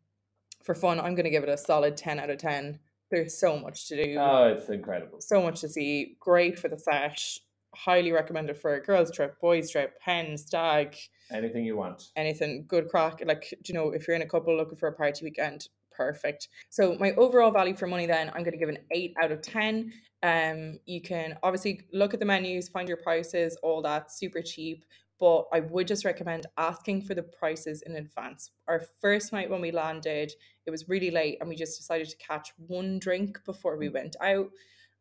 for 0.62 0.75
fun, 0.77 1.01
I'm 1.01 1.14
going 1.16 1.25
to 1.25 1.31
give 1.31 1.42
it 1.42 1.48
a 1.48 1.57
solid 1.59 1.96
10 1.96 2.20
out 2.20 2.31
of 2.31 2.38
10. 2.38 2.79
There's 3.11 3.37
so 3.37 3.59
much 3.59 3.88
to 3.88 4.03
do, 4.05 4.16
Oh, 4.18 4.44
it's 4.57 4.68
incredible. 4.70 5.20
so 5.20 5.42
much 5.42 5.61
to 5.62 5.68
see. 5.68 6.16
Great 6.20 6.57
for 6.59 6.68
the 6.68 6.79
sesh. 6.79 7.40
Highly 7.75 8.12
recommended 8.12 8.57
for 8.57 8.75
a 8.75 8.81
girls' 8.83 9.11
trip, 9.11 9.40
boys' 9.40 9.70
trip, 9.70 9.94
hen, 10.01 10.37
stag, 10.37 10.94
Anything 11.33 11.64
you 11.64 11.77
want. 11.77 12.11
anything. 12.16 12.64
Good 12.68 12.88
crack. 12.88 13.20
Like, 13.27 13.53
do 13.62 13.72
you 13.72 13.75
know, 13.79 13.90
if 13.90 14.07
you're 14.07 14.14
in 14.14 14.22
a 14.22 14.27
couple 14.29 14.57
looking 14.57 14.77
for 14.79 14.88
a 14.88 14.92
party 14.92 15.25
weekend, 15.25 15.68
perfect. 15.97 16.49
So, 16.71 16.97
my 16.99 17.13
overall 17.13 17.51
value 17.51 17.77
for 17.77 17.87
money 17.87 18.07
then, 18.07 18.29
I'm 18.29 18.43
going 18.43 18.53
to 18.53 18.59
give 18.59 18.69
an 18.69 18.79
8 18.91 19.15
out 19.23 19.33
of 19.33 19.43
10. 19.43 19.93
Um, 20.23 20.79
you 20.87 21.01
can 21.01 21.37
obviously 21.43 21.83
look 21.93 22.15
at 22.15 22.21
the 22.21 22.27
menus, 22.27 22.69
find 22.69 22.89
your 22.89 22.97
prices, 22.99 23.57
all 23.63 23.83
that, 23.83 24.11
super 24.13 24.43
cheap. 24.43 24.85
But 25.19 25.45
I 25.53 25.61
would 25.61 25.87
just 25.87 26.05
recommend 26.05 26.47
asking 26.57 27.03
for 27.03 27.15
the 27.15 27.23
prices 27.23 27.83
in 27.83 27.95
advance. 27.95 28.51
Our 28.67 28.83
first 29.01 29.33
night 29.33 29.51
when 29.51 29.61
we 29.61 29.71
landed, 29.71 30.33
it 30.67 30.71
was 30.71 30.89
really 30.89 31.13
late 31.13 31.39
and 31.41 31.49
we 31.49 31.55
just 31.55 31.79
decided 31.79 32.09
to 32.09 32.17
catch 32.17 32.53
one 32.57 32.99
drink 32.99 33.39
before 33.45 33.77
we 33.77 33.89
went 33.89 34.17
out. 34.21 34.49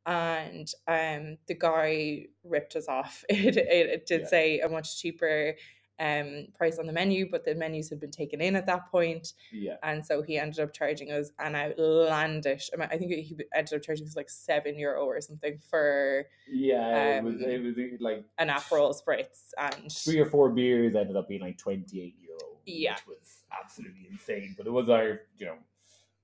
And 0.05 0.67
um, 0.87 1.37
the 1.47 1.55
guy 1.57 2.25
ripped 2.43 2.75
us 2.75 2.87
off. 2.87 3.23
It, 3.29 3.57
it, 3.57 3.89
it 3.89 4.05
did 4.05 4.21
Yeah. 4.21 4.27
say 4.27 4.59
a 4.59 4.69
much 4.69 4.99
cheaper 5.01 5.55
um, 6.01 6.47
price 6.57 6.79
on 6.79 6.87
the 6.87 6.91
menu, 6.91 7.29
but 7.29 7.45
the 7.45 7.53
menus 7.53 7.89
had 7.89 7.99
been 7.99 8.09
taken 8.11 8.41
in 8.41 8.55
at 8.55 8.65
that 8.65 8.89
point 8.91 9.33
Yeah. 9.51 9.75
and 9.83 10.03
so 10.03 10.21
he 10.23 10.37
ended 10.39 10.59
up 10.59 10.73
charging 10.73 11.11
us 11.11 11.31
an 11.39 11.55
outlandish 11.55 12.71
amount. 12.73 12.91
I 12.91 12.97
think 12.97 13.11
he 13.11 13.37
ended 13.53 13.73
up 13.75 13.83
charging 13.83 14.07
us 14.07 14.15
like 14.15 14.29
seven 14.29 14.77
euro 14.79 15.05
or 15.05 15.21
something 15.21 15.59
for 15.69 16.25
Yeah. 16.47 17.17
it 17.19 17.23
was, 17.23 17.35
Um, 17.35 17.41
it 17.43 17.61
was 17.91 18.01
like 18.01 18.25
an 18.39 18.49
Aperol 18.49 18.93
spritz, 18.99 19.51
and 19.57 19.91
three 19.91 20.19
or 20.19 20.25
four 20.25 20.49
beers 20.49 20.95
ended 20.95 21.15
up 21.15 21.27
being 21.29 21.41
like 21.41 21.57
28 21.59 22.15
euro. 22.19 22.57
Yeah. 22.65 22.95
Which 23.05 23.19
was 23.19 23.43
absolutely 23.51 24.07
insane. 24.11 24.55
But 24.57 24.65
it 24.67 24.71
was 24.71 24.89
our, 24.89 25.21
you 25.37 25.45
know, 25.45 25.57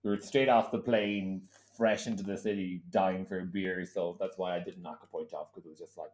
we 0.03 0.09
were 0.11 0.17
straight 0.21 0.49
off 0.49 0.71
the 0.71 0.79
plane, 0.79 1.47
fresh 1.75 2.07
into 2.07 2.23
the 2.23 2.37
city, 2.37 2.81
dying 2.89 3.25
for 3.25 3.39
a 3.41 3.43
beer. 3.45 3.85
So 3.85 4.17
that's 4.19 4.37
why 4.37 4.55
I 4.55 4.59
didn't 4.59 4.81
knock 4.81 5.01
a 5.03 5.07
point 5.07 5.33
off 5.33 5.51
because 5.53 5.65
it 5.65 5.69
was 5.69 5.79
just 5.79 5.97
like, 5.97 6.11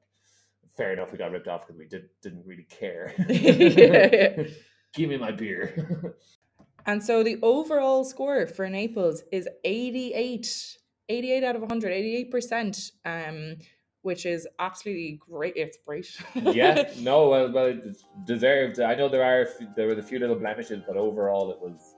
fair 0.76 0.94
enough, 0.94 1.12
we 1.12 1.18
got 1.18 1.32
ripped 1.32 1.48
off 1.48 1.68
because 1.68 1.78
we 1.80 1.86
did, 1.86 2.10
didn't 2.22 2.46
really 2.46 2.68
care. 2.70 3.14
Give 4.94 5.10
me 5.10 5.18
my 5.18 5.32
beer. 5.32 6.16
and 6.86 7.04
so 7.04 7.24
the 7.24 7.38
overall 7.42 8.04
score 8.04 8.46
for 8.48 8.70
Naples 8.70 9.24
is 9.32 9.48
88, 9.64 10.78
88 11.10 11.44
out 11.44 11.56
of 11.56 11.62
100, 11.62 11.92
88 11.92 12.32
percent, 12.32 12.92
um, 13.06 13.56
which 14.02 14.26
is 14.26 14.48
absolutely 14.60 15.20
great. 15.30 15.54
It's 15.56 15.78
great. 15.86 16.08
yeah, 16.36 16.92
no, 17.00 17.30
well, 17.30 17.52
well, 17.52 17.66
it's 17.66 18.04
deserved. 18.26 18.80
I 18.80 18.96
know 18.96 19.10
there 19.10 19.24
are 19.24 19.42
a 19.42 19.46
few- 19.48 19.70
there 19.76 19.88
were 19.88 19.94
a 19.94 20.04
few 20.04 20.20
little 20.20 20.36
blemishes, 20.36 20.84
but 20.86 20.98
overall 20.98 21.52
it 21.52 21.60
was 21.60 21.96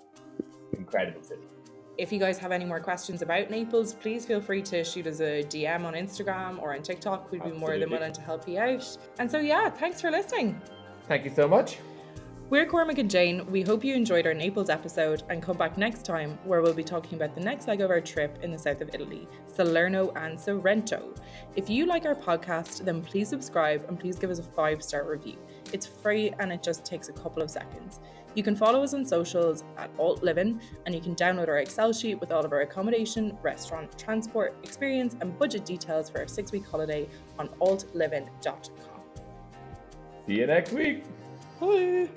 incredible 0.77 1.23
city. 1.23 1.41
If 1.97 2.11
you 2.11 2.19
guys 2.19 2.37
have 2.39 2.51
any 2.51 2.65
more 2.65 2.81
questions 2.81 3.21
about 3.21 3.49
Naples, 3.49 3.93
please 3.93 4.25
feel 4.25 4.41
free 4.41 4.61
to 4.63 4.83
shoot 4.83 5.07
us 5.07 5.21
a 5.21 5.43
DM 5.43 5.85
on 5.85 5.93
Instagram 5.93 6.61
or 6.61 6.75
on 6.75 6.81
TikTok. 6.81 7.31
We'd 7.31 7.43
be 7.43 7.51
more 7.51 7.77
than 7.77 7.89
willing 7.89 8.11
to 8.11 8.21
help 8.21 8.47
you 8.49 8.59
out. 8.59 8.97
And 9.17 9.31
so, 9.31 9.39
yeah, 9.39 9.69
thanks 9.69 10.01
for 10.01 10.11
listening. 10.11 10.61
Thank 11.07 11.23
you 11.23 11.31
so 11.33 11.47
much. 11.47 11.77
We're 12.49 12.65
Cormac 12.65 12.97
and 12.97 13.09
Jane. 13.09 13.49
We 13.49 13.61
hope 13.61 13.83
you 13.83 13.95
enjoyed 13.95 14.27
our 14.27 14.33
Naples 14.33 14.69
episode 14.69 15.23
and 15.29 15.41
come 15.41 15.57
back 15.57 15.77
next 15.77 16.05
time 16.05 16.37
where 16.43 16.61
we'll 16.61 16.73
be 16.73 16.83
talking 16.83 17.15
about 17.15 17.33
the 17.33 17.41
next 17.41 17.67
leg 17.67 17.79
of 17.79 17.89
our 17.89 18.01
trip 18.01 18.37
in 18.43 18.51
the 18.51 18.59
south 18.59 18.81
of 18.81 18.89
Italy, 18.93 19.27
Salerno 19.47 20.11
and 20.17 20.37
Sorrento. 20.37 21.15
If 21.55 21.69
you 21.69 21.85
like 21.85 22.05
our 22.05 22.13
podcast, 22.13 22.83
then 22.83 23.01
please 23.01 23.29
subscribe 23.29 23.85
and 23.87 23.99
please 23.99 24.19
give 24.19 24.29
us 24.29 24.39
a 24.39 24.43
five 24.43 24.83
star 24.83 25.09
review. 25.09 25.37
It's 25.71 25.87
free 25.87 26.33
and 26.39 26.51
it 26.51 26.61
just 26.61 26.85
takes 26.85 27.07
a 27.09 27.13
couple 27.13 27.41
of 27.41 27.49
seconds. 27.49 27.99
You 28.35 28.43
can 28.43 28.55
follow 28.55 28.83
us 28.83 28.93
on 28.93 29.05
socials 29.05 29.63
at 29.77 29.89
Alt 29.97 30.21
Living 30.21 30.61
and 30.85 30.93
you 30.93 31.01
can 31.01 31.15
download 31.15 31.47
our 31.47 31.59
Excel 31.59 31.93
sheet 31.93 32.19
with 32.19 32.31
all 32.31 32.45
of 32.45 32.51
our 32.51 32.61
accommodation, 32.61 33.37
restaurant, 33.41 33.97
transport, 33.97 34.55
experience, 34.63 35.15
and 35.21 35.37
budget 35.39 35.65
details 35.65 36.09
for 36.09 36.19
our 36.19 36.27
six 36.27 36.51
week 36.51 36.65
holiday 36.65 37.07
on 37.39 37.47
altlivin.com. 37.61 38.61
See 40.27 40.33
you 40.33 40.47
next 40.47 40.73
week. 40.73 41.03
Bye. 41.59 42.09